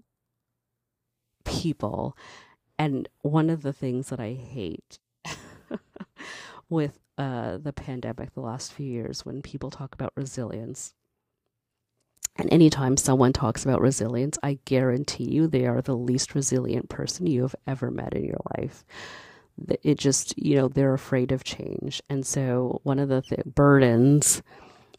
people. 1.45 2.17
And 2.77 3.07
one 3.21 3.49
of 3.49 3.61
the 3.61 3.71
things 3.71 4.09
that 4.09 4.19
I 4.19 4.33
hate 4.33 4.99
with 6.69 6.99
uh, 7.17 7.57
the 7.57 7.71
pandemic 7.71 8.33
the 8.33 8.41
last 8.41 8.73
few 8.73 8.85
years 8.85 9.25
when 9.25 9.41
people 9.41 9.69
talk 9.69 9.93
about 9.93 10.11
resilience 10.17 10.93
and 12.37 12.51
anytime 12.51 12.97
someone 12.97 13.33
talks 13.33 13.63
about 13.63 13.81
resilience, 13.81 14.37
I 14.43 14.59
guarantee 14.65 15.31
you 15.31 15.47
they 15.47 15.65
are 15.65 15.81
the 15.81 15.95
least 15.95 16.35
resilient 16.35 16.89
person 16.89 17.27
you 17.27 17.43
have 17.43 17.55
ever 17.65 17.91
met 17.91 18.13
in 18.13 18.25
your 18.25 18.41
life. 18.57 18.83
It 19.83 19.97
just, 19.97 20.37
you 20.37 20.55
know, 20.55 20.67
they're 20.67 20.93
afraid 20.93 21.31
of 21.31 21.45
change. 21.45 22.01
And 22.09 22.25
so, 22.25 22.81
one 22.83 22.99
of 22.99 23.07
the 23.07 23.21
th- 23.21 23.45
burdens 23.45 24.43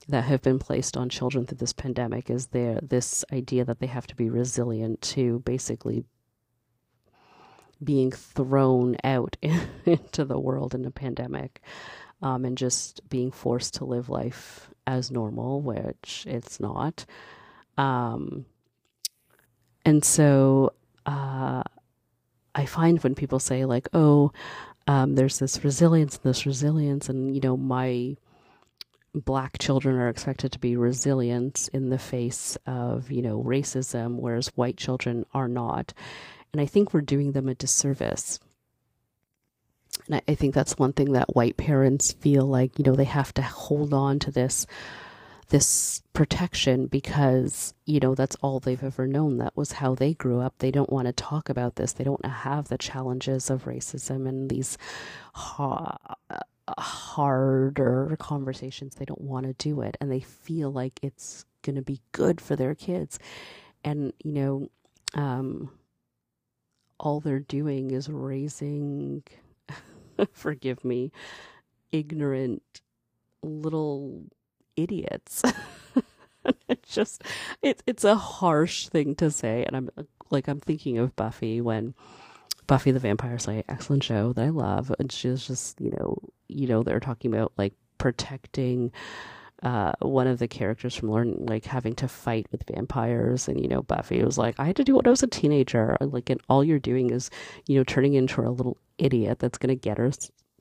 that 0.09 0.25
have 0.25 0.41
been 0.41 0.59
placed 0.59 0.97
on 0.97 1.09
children 1.09 1.45
through 1.45 1.59
this 1.59 1.73
pandemic 1.73 2.31
is 2.31 2.49
there 2.49 2.81
this 2.83 3.25
idea 3.33 3.65
that 3.65 3.81
they 3.81 3.87
have 3.87 4.07
to 4.07 4.17
be 4.17 4.31
resilient 4.31 5.03
to 5.03 5.41
basically 5.41 6.05
being 7.83 8.11
thrown 8.11 8.97
out 9.05 9.37
into 9.85 10.25
the 10.25 10.39
world 10.39 10.75
in 10.75 10.85
a 10.85 10.91
pandemic 10.91 11.61
um, 12.23 12.45
and 12.45 12.57
just 12.57 13.07
being 13.09 13.31
forced 13.31 13.75
to 13.75 13.85
live 13.85 14.09
life 14.09 14.71
as 14.87 15.11
normal, 15.11 15.61
which 15.61 16.25
it's 16.29 16.61
not. 16.61 17.05
Um, 17.77 18.47
and 19.85 20.05
so 20.05 20.73
uh, 21.05 21.63
I 22.55 22.67
find 22.67 23.03
when 23.03 23.15
people 23.15 23.39
say, 23.39 23.65
like, 23.65 23.89
oh, 23.93 24.33
um, 24.87 25.15
there's 25.15 25.39
this 25.39 25.63
resilience, 25.65 26.19
this 26.19 26.47
resilience, 26.47 27.09
and, 27.09 27.35
you 27.35 27.41
know, 27.41 27.57
my 27.57 28.17
black 29.15 29.59
children 29.59 29.97
are 29.97 30.09
expected 30.09 30.53
to 30.53 30.59
be 30.59 30.77
resilient 30.77 31.69
in 31.73 31.91
the 31.91 31.99
face 31.99 32.57
of, 32.67 33.11
you 33.11 33.23
know, 33.23 33.43
racism, 33.43 34.17
whereas 34.17 34.49
white 34.57 34.77
children 34.77 35.25
are 35.33 35.49
not. 35.49 35.93
And 36.53 36.61
I 36.61 36.67
think 36.67 36.93
we're 36.93 37.01
doing 37.01 37.33
them 37.33 37.49
a 37.49 37.55
disservice 37.55 38.39
and 40.07 40.17
I, 40.17 40.23
I 40.29 40.35
think 40.35 40.55
that's 40.55 40.79
one 40.79 40.93
thing 40.93 41.13
that 41.13 41.35
white 41.35 41.57
parents 41.57 42.13
feel 42.13 42.47
like, 42.47 42.79
you 42.79 42.85
know, 42.85 42.95
they 42.95 43.05
have 43.05 43.33
to 43.35 43.43
hold 43.43 43.93
on 43.95 44.19
to 44.21 44.31
this 44.31 44.67
this 45.49 46.03
protection 46.13 46.87
because 46.87 47.73
you 47.85 48.01
know 48.01 48.15
that's 48.15 48.37
all 48.43 48.59
they've 48.59 48.83
ever 48.83 49.07
known. 49.07 49.39
That 49.39 49.57
was 49.57 49.73
how 49.73 49.95
they 49.95 50.15
grew 50.15 50.41
up. 50.41 50.55
They 50.59 50.71
don't 50.71 50.91
want 50.91 51.07
to 51.07 51.13
talk 51.13 51.49
about 51.49 51.77
this. 51.77 51.93
They 51.93 52.05
don't 52.05 52.25
have 52.25 52.69
the 52.69 52.79
challenges 52.79 53.49
of 53.49 53.65
racism 53.65 54.29
and 54.29 54.51
these 54.51 54.77
ha- 55.35 55.97
harder 56.79 58.17
conversations. 58.19 58.97
They 58.97 59.05
don't 59.05 59.21
want 59.21 59.47
to 59.47 59.53
do 59.53 59.83
it. 59.83 59.97
And 60.01 60.11
they 60.11 60.21
feel 60.21 60.73
like 60.73 60.99
it's 61.03 61.45
going 61.63 61.77
to 61.77 61.83
be 61.83 62.01
good 62.13 62.41
for 62.41 62.57
their 62.57 62.75
kids. 62.75 63.19
And 63.85 64.13
you 64.25 64.33
know 64.33 64.69
um 65.15 65.71
all 66.99 67.21
they're 67.21 67.39
doing 67.39 67.91
is 67.93 68.09
raising 68.09 69.23
forgive 70.33 70.85
me 70.85 71.13
ignorant 71.93 72.63
little 73.43 74.25
idiots. 74.77 75.43
it's 76.69 76.95
just 76.95 77.23
it's 77.63 77.83
it's 77.87 78.05
a 78.05 78.15
harsh 78.15 78.89
thing 78.89 79.15
to 79.17 79.31
say 79.31 79.65
and 79.65 79.77
I'm 79.77 79.91
like 80.31 80.49
I'm 80.49 80.61
thinking 80.61 80.99
of 80.99 81.17
Buffy 81.17 81.61
when 81.61 81.95
Buffy 82.67 82.91
the 82.91 82.99
Vampire 82.99 83.39
Slayer, 83.39 83.63
excellent 83.69 84.03
show 84.03 84.33
that 84.33 84.45
I 84.45 84.49
love, 84.49 84.93
and 84.99 85.11
she's 85.11 85.47
just 85.47 85.81
you 85.81 85.91
know 85.91 86.19
you 86.49 86.67
know 86.67 86.83
they're 86.83 87.01
talking 87.01 87.33
about 87.33 87.53
like 87.57 87.75
protecting 87.99 88.93
uh, 89.67 89.93
one 90.01 90.27
of 90.27 90.39
the 90.39 90.49
characters 90.49 90.95
from 90.95 91.11
learning 91.11 91.45
like 91.45 91.67
having 91.67 91.95
to 91.97 92.09
fight 92.09 92.47
with 92.51 92.65
vampires. 92.73 93.49
And 93.49 93.61
you 93.61 93.69
know 93.69 93.83
buffy 93.83 94.23
was 94.23 94.39
like 94.39 94.55
i 94.59 94.65
had 94.65 94.77
to 94.77 94.85
do 94.85 94.97
when 94.97 95.07
i 95.07 95.11
was 95.11 95.23
a 95.23 95.27
teenager. 95.27 95.97
Like 96.01 96.31
and 96.31 96.41
all 96.49 96.65
you're 96.65 96.79
doing 96.79 97.11
is 97.11 97.31
you 97.67 97.77
know 97.77 97.85
turning 97.85 98.15
into 98.15 98.41
a 98.41 98.49
little 98.49 98.79
idiot 98.99 99.41
that's 99.41 99.59
to 99.59 99.75
get 99.75 99.99
her 99.99 100.11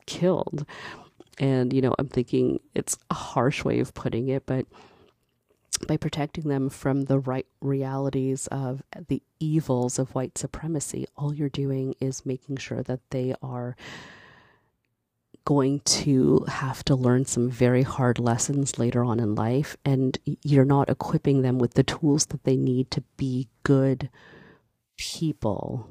killed. 0.05 0.65
And, 1.37 1.73
you 1.73 1.81
know, 1.81 1.93
I'm 1.99 2.07
thinking 2.07 2.59
it's 2.73 2.97
a 3.09 3.13
harsh 3.13 3.63
way 3.63 3.79
of 3.79 3.93
putting 3.93 4.29
it, 4.29 4.45
but 4.45 4.65
by 5.87 5.97
protecting 5.97 6.47
them 6.47 6.69
from 6.69 7.03
the 7.03 7.19
right 7.19 7.45
realities 7.59 8.47
of 8.47 8.81
the 9.07 9.21
evils 9.39 9.99
of 9.99 10.15
white 10.15 10.37
supremacy, 10.37 11.05
all 11.17 11.33
you're 11.33 11.49
doing 11.49 11.95
is 11.99 12.25
making 12.25 12.57
sure 12.57 12.81
that 12.83 13.01
they 13.09 13.35
are 13.41 13.75
going 15.45 15.79
to 15.81 16.43
have 16.47 16.83
to 16.85 16.95
learn 16.95 17.25
some 17.25 17.49
very 17.49 17.83
hard 17.83 18.19
lessons 18.19 18.77
later 18.77 19.03
on 19.03 19.19
in 19.19 19.35
life, 19.35 19.77
and 19.85 20.17
you're 20.43 20.65
not 20.65 20.89
equipping 20.89 21.41
them 21.41 21.59
with 21.59 21.75
the 21.75 21.83
tools 21.83 22.25
that 22.27 22.43
they 22.43 22.57
need 22.57 22.91
to 22.91 23.01
be 23.15 23.47
good 23.63 24.09
people. 24.97 25.89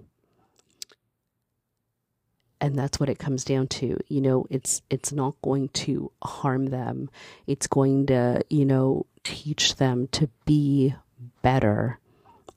And 2.60 2.76
that's 2.76 2.98
what 2.98 3.08
it 3.08 3.18
comes 3.18 3.44
down 3.44 3.68
to 3.68 3.98
you 4.08 4.20
know 4.20 4.46
it's 4.48 4.80
it's 4.88 5.12
not 5.12 5.40
going 5.42 5.68
to 5.70 6.10
harm 6.22 6.66
them. 6.66 7.10
It's 7.46 7.66
going 7.66 8.06
to 8.06 8.42
you 8.50 8.64
know 8.64 9.06
teach 9.22 9.76
them 9.76 10.08
to 10.08 10.28
be 10.46 10.94
better 11.42 11.98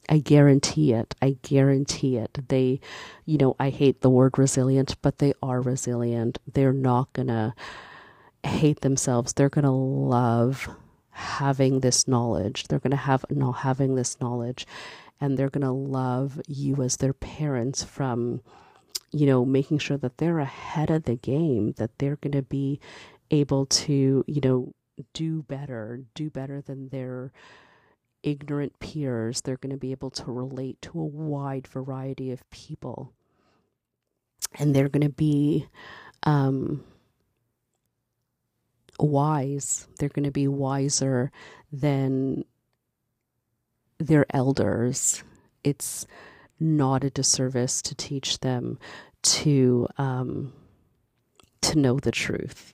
i 0.09 0.17
guarantee 0.19 0.93
it. 0.93 1.15
I 1.21 1.37
guarantee 1.41 2.17
it. 2.17 2.39
They 2.49 2.79
you 3.25 3.37
know 3.37 3.55
i 3.59 3.69
hate 3.69 4.01
the 4.01 4.09
word 4.09 4.37
resilient 4.37 4.95
but 5.01 5.19
they 5.19 5.33
are 5.41 5.61
resilient. 5.61 6.39
They're 6.51 6.73
not 6.73 7.13
going 7.13 7.27
to 7.27 7.53
hate 8.43 8.81
themselves. 8.81 9.33
They're 9.33 9.49
going 9.49 9.65
to 9.65 9.71
love 9.71 10.69
having 11.11 11.79
this 11.81 12.07
knowledge. 12.07 12.65
They're 12.65 12.79
going 12.79 12.91
to 12.91 12.97
have 12.97 13.25
not 13.29 13.57
having 13.57 13.95
this 13.95 14.19
knowledge. 14.21 14.65
And 15.19 15.37
they're 15.37 15.49
going 15.49 15.63
to 15.63 15.71
love 15.71 16.39
you 16.47 16.83
as 16.83 16.97
their 16.97 17.13
parents 17.13 17.83
from 17.83 18.41
you 19.11 19.25
know, 19.25 19.45
making 19.45 19.79
sure 19.79 19.97
that 19.97 20.17
they're 20.17 20.39
ahead 20.39 20.89
of 20.91 21.03
the 21.03 21.15
game, 21.15 21.73
that 21.77 21.97
they're 21.97 22.17
going 22.17 22.33
to 22.33 22.41
be 22.41 22.79
able 23.31 23.65
to, 23.65 24.23
you 24.27 24.41
know, 24.41 24.73
do 25.13 25.43
better, 25.43 26.01
do 26.13 26.29
better 26.29 26.61
than 26.61 26.89
their 26.89 27.31
ignorant 28.23 28.79
peers. 28.79 29.41
They're 29.41 29.57
going 29.57 29.71
to 29.71 29.77
be 29.77 29.91
able 29.91 30.11
to 30.11 30.31
relate 30.31 30.81
to 30.83 30.99
a 30.99 31.05
wide 31.05 31.67
variety 31.67 32.31
of 32.31 32.49
people. 32.49 33.13
And 34.55 34.75
they're 34.75 34.89
going 34.89 35.07
to 35.07 35.09
be 35.09 35.67
um, 36.23 36.83
wise. 38.99 39.87
They're 39.99 40.09
going 40.09 40.25
to 40.25 40.31
be 40.31 40.47
wiser 40.47 41.31
than 41.71 42.43
their 43.99 44.25
elders. 44.29 45.23
It's 45.63 46.05
not 46.59 47.03
a 47.03 47.09
disservice 47.09 47.81
to 47.83 47.95
teach 47.95 48.39
them 48.39 48.79
to 49.21 49.87
um, 49.97 50.53
to 51.61 51.77
know 51.77 51.99
the 51.99 52.11
truth. 52.11 52.73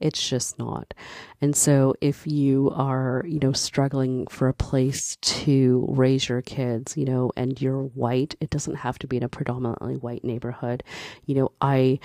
It's 0.00 0.28
just 0.28 0.58
not. 0.58 0.94
And 1.40 1.54
so 1.54 1.94
if 2.00 2.26
you 2.26 2.70
are, 2.74 3.24
you 3.26 3.38
know, 3.40 3.52
struggling 3.52 4.26
for 4.28 4.48
a 4.48 4.54
place 4.54 5.16
to 5.16 5.86
raise 5.90 6.28
your 6.28 6.42
kids, 6.42 6.96
you 6.96 7.04
know, 7.04 7.30
and 7.36 7.60
you're 7.60 7.82
white, 7.82 8.34
it 8.40 8.50
doesn't 8.50 8.76
have 8.76 8.98
to 9.00 9.06
be 9.06 9.16
in 9.16 9.22
a 9.22 9.28
predominantly 9.28 9.96
white 9.96 10.24
neighborhood. 10.24 10.82
You 11.26 11.34
know, 11.36 11.52
I 11.60 12.00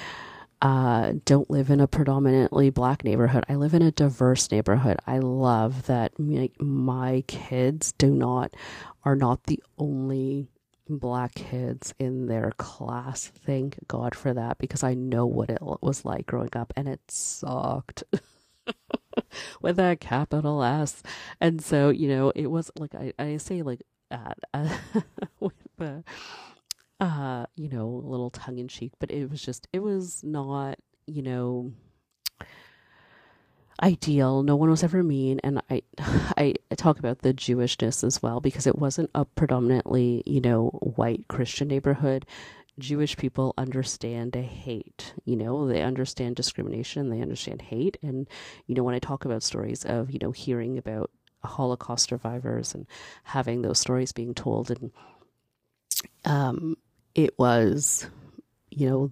uh, 0.61 1.13
don't 1.25 1.49
live 1.49 1.69
in 1.69 1.79
a 1.79 1.87
predominantly 1.87 2.69
black 2.69 3.03
neighborhood. 3.03 3.45
I 3.47 3.55
live 3.55 3.73
in 3.73 3.81
a 3.81 3.91
diverse 3.91 4.51
neighborhood. 4.51 4.99
I 5.07 5.19
love 5.19 5.85
that 5.85 6.11
like 6.19 6.59
my 6.59 7.23
kids 7.27 7.93
do 7.93 8.13
not 8.13 8.55
are 9.05 9.15
not 9.15 9.45
the 9.45 9.63
only 9.77 10.49
black 10.97 11.35
kids 11.35 11.93
in 11.99 12.27
their 12.27 12.51
class. 12.57 13.27
Thank 13.27 13.77
God 13.87 14.15
for 14.15 14.33
that 14.33 14.57
because 14.57 14.83
I 14.83 14.93
know 14.93 15.25
what 15.25 15.49
it 15.49 15.61
was 15.61 16.03
like 16.05 16.25
growing 16.25 16.55
up 16.55 16.73
and 16.75 16.87
it 16.87 17.01
sucked. 17.09 18.03
with 19.61 19.79
a 19.79 19.97
capital 19.99 20.63
S. 20.63 21.03
And 21.41 21.61
so, 21.63 21.89
you 21.89 22.07
know, 22.07 22.31
it 22.35 22.47
was 22.47 22.71
like 22.77 22.95
I, 22.95 23.13
I 23.19 23.37
say 23.37 23.61
like 23.61 23.81
at 24.11 24.37
uh, 24.53 24.77
with 25.39 25.53
the 25.77 26.03
uh, 26.99 27.45
you 27.55 27.69
know, 27.69 27.85
a 27.87 28.07
little 28.09 28.29
tongue 28.29 28.59
in 28.59 28.67
cheek, 28.67 28.91
but 28.99 29.11
it 29.11 29.29
was 29.29 29.41
just 29.41 29.67
it 29.71 29.79
was 29.79 30.21
not, 30.23 30.77
you 31.07 31.21
know, 31.21 31.71
ideal. 33.81 34.43
No 34.43 34.55
one 34.55 34.69
was 34.69 34.83
ever 34.83 35.03
mean, 35.03 35.39
and 35.43 35.61
I, 35.69 35.81
I 36.37 36.55
talk 36.75 36.99
about 36.99 37.19
the 37.19 37.33
Jewishness 37.33 38.03
as 38.03 38.21
well 38.21 38.39
because 38.39 38.67
it 38.67 38.77
wasn't 38.77 39.09
a 39.15 39.25
predominantly, 39.25 40.23
you 40.25 40.41
know, 40.41 40.69
white 40.95 41.27
Christian 41.27 41.67
neighborhood. 41.67 42.25
Jewish 42.77 43.17
people 43.17 43.53
understand 43.57 44.35
hate. 44.35 45.13
You 45.25 45.35
know, 45.35 45.67
they 45.67 45.81
understand 45.81 46.35
discrimination, 46.35 47.09
they 47.09 47.21
understand 47.21 47.61
hate, 47.61 47.97
and 48.01 48.27
you 48.67 48.75
know, 48.75 48.83
when 48.83 48.95
I 48.95 48.99
talk 48.99 49.25
about 49.25 49.43
stories 49.43 49.83
of 49.83 50.11
you 50.11 50.19
know 50.21 50.31
hearing 50.31 50.77
about 50.77 51.11
Holocaust 51.43 52.09
survivors 52.09 52.73
and 52.73 52.87
having 53.23 53.61
those 53.61 53.79
stories 53.79 54.13
being 54.13 54.33
told, 54.33 54.71
and 54.71 54.91
um, 56.25 56.77
it 57.15 57.37
was, 57.37 58.07
you 58.71 58.89
know, 58.89 59.11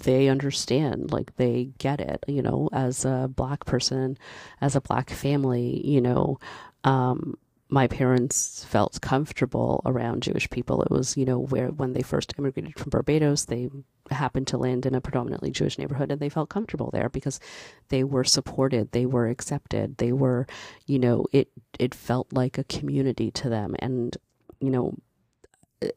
they 0.00 0.28
understand 0.28 1.12
like 1.12 1.34
they 1.36 1.70
get 1.78 2.00
it 2.00 2.24
you 2.26 2.42
know 2.42 2.68
as 2.72 3.04
a 3.04 3.30
black 3.34 3.64
person 3.64 4.16
as 4.60 4.76
a 4.76 4.80
black 4.80 5.10
family 5.10 5.80
you 5.86 6.00
know 6.00 6.38
um, 6.84 7.38
my 7.68 7.86
parents 7.86 8.64
felt 8.68 9.00
comfortable 9.00 9.80
around 9.86 10.22
jewish 10.22 10.50
people. 10.50 10.82
It 10.82 10.90
was 10.90 11.16
you 11.16 11.24
know 11.24 11.38
where 11.38 11.68
when 11.68 11.92
they 11.92 12.02
first 12.02 12.34
immigrated 12.38 12.78
from 12.78 12.90
barbados 12.90 13.46
they 13.46 13.70
happened 14.10 14.48
to 14.48 14.58
land 14.58 14.84
in 14.84 14.94
a 14.94 15.00
predominantly 15.00 15.50
jewish 15.50 15.78
neighborhood 15.78 16.10
and 16.10 16.20
they 16.20 16.28
felt 16.28 16.50
comfortable 16.50 16.90
there 16.92 17.08
because 17.08 17.40
they 17.88 18.04
were 18.04 18.24
supported 18.24 18.92
they 18.92 19.06
were 19.06 19.28
accepted 19.28 19.96
they 19.96 20.12
were 20.12 20.46
you 20.86 20.98
know 20.98 21.24
it 21.32 21.48
it 21.78 21.94
felt 21.94 22.32
like 22.32 22.58
a 22.58 22.64
community 22.64 23.30
to 23.30 23.48
them. 23.48 23.74
And 23.78 24.16
you 24.60 24.70
know 24.70 24.94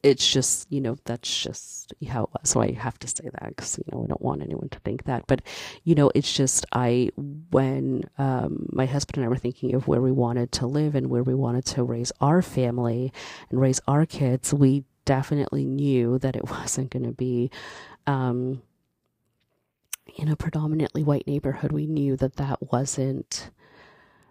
it's 0.03 0.31
just 0.31 0.71
you 0.71 0.81
know 0.81 0.97
that's 1.05 1.43
just 1.43 1.93
how 2.07 2.23
it 2.23 2.29
was. 2.31 2.49
So 2.49 2.61
i 2.61 2.71
have 2.71 2.97
to 2.99 3.07
say 3.07 3.29
that 3.31 3.49
because 3.49 3.77
you 3.77 3.85
know 3.91 4.03
i 4.03 4.07
don't 4.07 4.21
want 4.21 4.41
anyone 4.41 4.69
to 4.69 4.79
think 4.79 5.05
that. 5.05 5.27
But 5.27 5.41
you 5.83 5.95
know 5.95 6.11
it's 6.15 6.31
just 6.31 6.65
i 6.71 7.09
when 7.51 8.03
um, 8.17 8.67
my 8.71 8.85
husband 8.85 9.17
and 9.17 9.25
i 9.25 9.29
were 9.29 9.37
thinking 9.37 9.75
of 9.75 9.87
where 9.87 10.01
we 10.01 10.11
wanted 10.11 10.51
to 10.53 10.67
live 10.67 10.95
and 10.95 11.09
where 11.09 11.23
we 11.23 11.33
wanted 11.33 11.65
to 11.65 11.83
raise 11.83 12.11
our 12.21 12.41
family 12.41 13.11
and 13.49 13.59
raise 13.59 13.79
our 13.87 14.05
kids 14.05 14.53
we 14.53 14.83
definitely 15.05 15.65
knew 15.65 16.19
that 16.19 16.35
it 16.35 16.49
wasn't 16.49 16.89
going 16.89 17.05
to 17.05 17.11
be 17.11 17.49
um, 18.07 18.61
in 20.17 20.27
a 20.27 20.35
predominantly 20.35 21.03
white 21.03 21.27
neighborhood. 21.27 21.71
We 21.71 21.87
knew 21.87 22.15
that 22.17 22.35
that 22.37 22.71
wasn't 22.71 23.49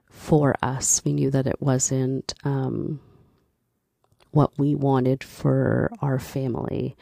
for 0.09 0.55
us. 0.63 1.03
We 1.05 1.13
knew 1.13 1.31
that 1.31 1.47
it 1.47 1.61
wasn't 1.61 2.35
um, 2.45 3.01
what 4.35 4.59
we 4.59 4.75
wanted 4.75 5.23
for 5.23 5.91
our 6.01 6.19
family. 6.19 6.97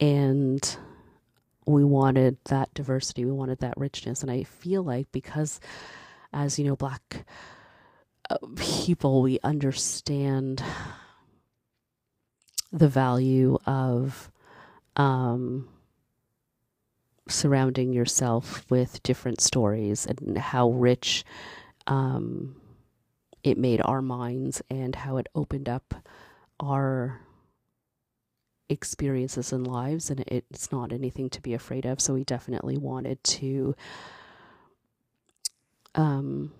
And 0.00 0.76
we 1.64 1.84
wanted 1.84 2.38
that 2.46 2.74
diversity, 2.74 3.24
we 3.24 3.32
wanted 3.32 3.60
that 3.60 3.74
richness. 3.76 4.22
And 4.22 4.30
I 4.30 4.42
feel 4.42 4.82
like 4.82 5.10
because, 5.12 5.60
as 6.32 6.58
you 6.58 6.64
know, 6.64 6.76
Black 6.76 7.24
uh, 8.28 8.36
people, 8.56 9.22
we 9.22 9.38
understand 9.44 10.62
the 12.72 12.88
value 12.88 13.58
of 13.64 14.30
um, 14.96 15.68
surrounding 17.28 17.92
yourself 17.92 18.68
with 18.70 19.02
different 19.04 19.40
stories 19.40 20.06
and 20.06 20.36
how 20.36 20.70
rich 20.70 21.24
um, 21.86 22.56
it 23.44 23.58
made 23.58 23.80
our 23.84 24.02
minds 24.02 24.62
and 24.68 24.96
how 24.96 25.16
it 25.16 25.28
opened 25.34 25.68
up 25.68 25.94
our 26.62 27.20
experiences 28.68 29.52
and 29.52 29.66
lives 29.66 30.08
and 30.08 30.20
it's 30.28 30.72
not 30.72 30.92
anything 30.92 31.28
to 31.30 31.42
be 31.42 31.52
afraid 31.52 31.84
of. 31.84 32.00
So 32.00 32.14
we 32.14 32.24
definitely 32.24 32.78
wanted 32.78 33.22
to 33.24 33.74
um, 35.94 36.52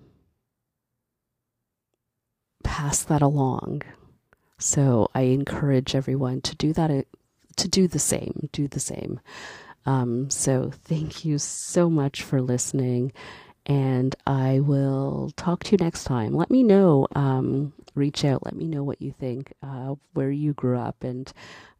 pass 2.62 3.02
that 3.04 3.22
along. 3.22 3.82
So 4.58 5.10
i 5.14 5.22
encourage 5.22 5.94
everyone 5.94 6.40
to 6.42 6.54
do 6.54 6.72
that 6.72 7.06
to 7.56 7.68
do 7.68 7.88
the 7.88 7.98
same 7.98 8.48
do 8.52 8.68
the 8.68 8.80
same. 8.80 9.20
Um, 9.84 10.30
so 10.30 10.70
thank 10.84 11.24
you 11.24 11.38
so 11.38 11.90
much 11.90 12.22
for 12.22 12.40
listening 12.40 13.12
and 13.66 14.14
I 14.26 14.60
will 14.60 15.32
talk 15.36 15.64
to 15.64 15.72
you 15.72 15.78
next 15.78 16.04
time. 16.04 16.34
Let 16.34 16.50
me 16.50 16.62
know, 16.62 17.06
um, 17.14 17.72
reach 17.94 18.24
out, 18.24 18.44
let 18.44 18.54
me 18.54 18.66
know 18.66 18.82
what 18.84 19.00
you 19.02 19.12
think, 19.12 19.52
uh, 19.62 19.94
where 20.14 20.30
you 20.30 20.52
grew 20.54 20.78
up, 20.78 21.04
and, 21.04 21.32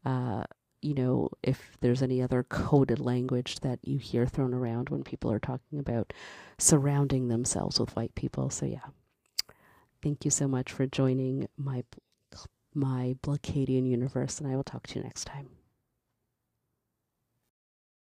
uh, 0.05 0.43
you 0.81 0.93
know, 0.93 1.29
if 1.41 1.77
there's 1.81 2.01
any 2.01 2.21
other 2.21 2.43
coded 2.43 2.99
language 2.99 3.59
that 3.61 3.79
you 3.83 3.97
hear 3.97 4.25
thrown 4.25 4.53
around 4.53 4.89
when 4.89 5.03
people 5.03 5.31
are 5.31 5.39
talking 5.39 5.79
about 5.79 6.13
surrounding 6.57 7.27
themselves 7.27 7.79
with 7.79 7.95
white 7.95 8.15
people. 8.15 8.49
So, 8.49 8.65
yeah. 8.65 8.87
Thank 10.01 10.25
you 10.25 10.31
so 10.31 10.47
much 10.49 10.71
for 10.71 10.85
joining 10.85 11.47
my 11.57 11.83
my 12.75 13.15
Blockadian 13.21 13.87
universe, 13.87 14.39
and 14.39 14.51
I 14.51 14.55
will 14.55 14.63
talk 14.63 14.87
to 14.87 14.99
you 14.99 15.03
next 15.03 15.25
time. 15.25 15.49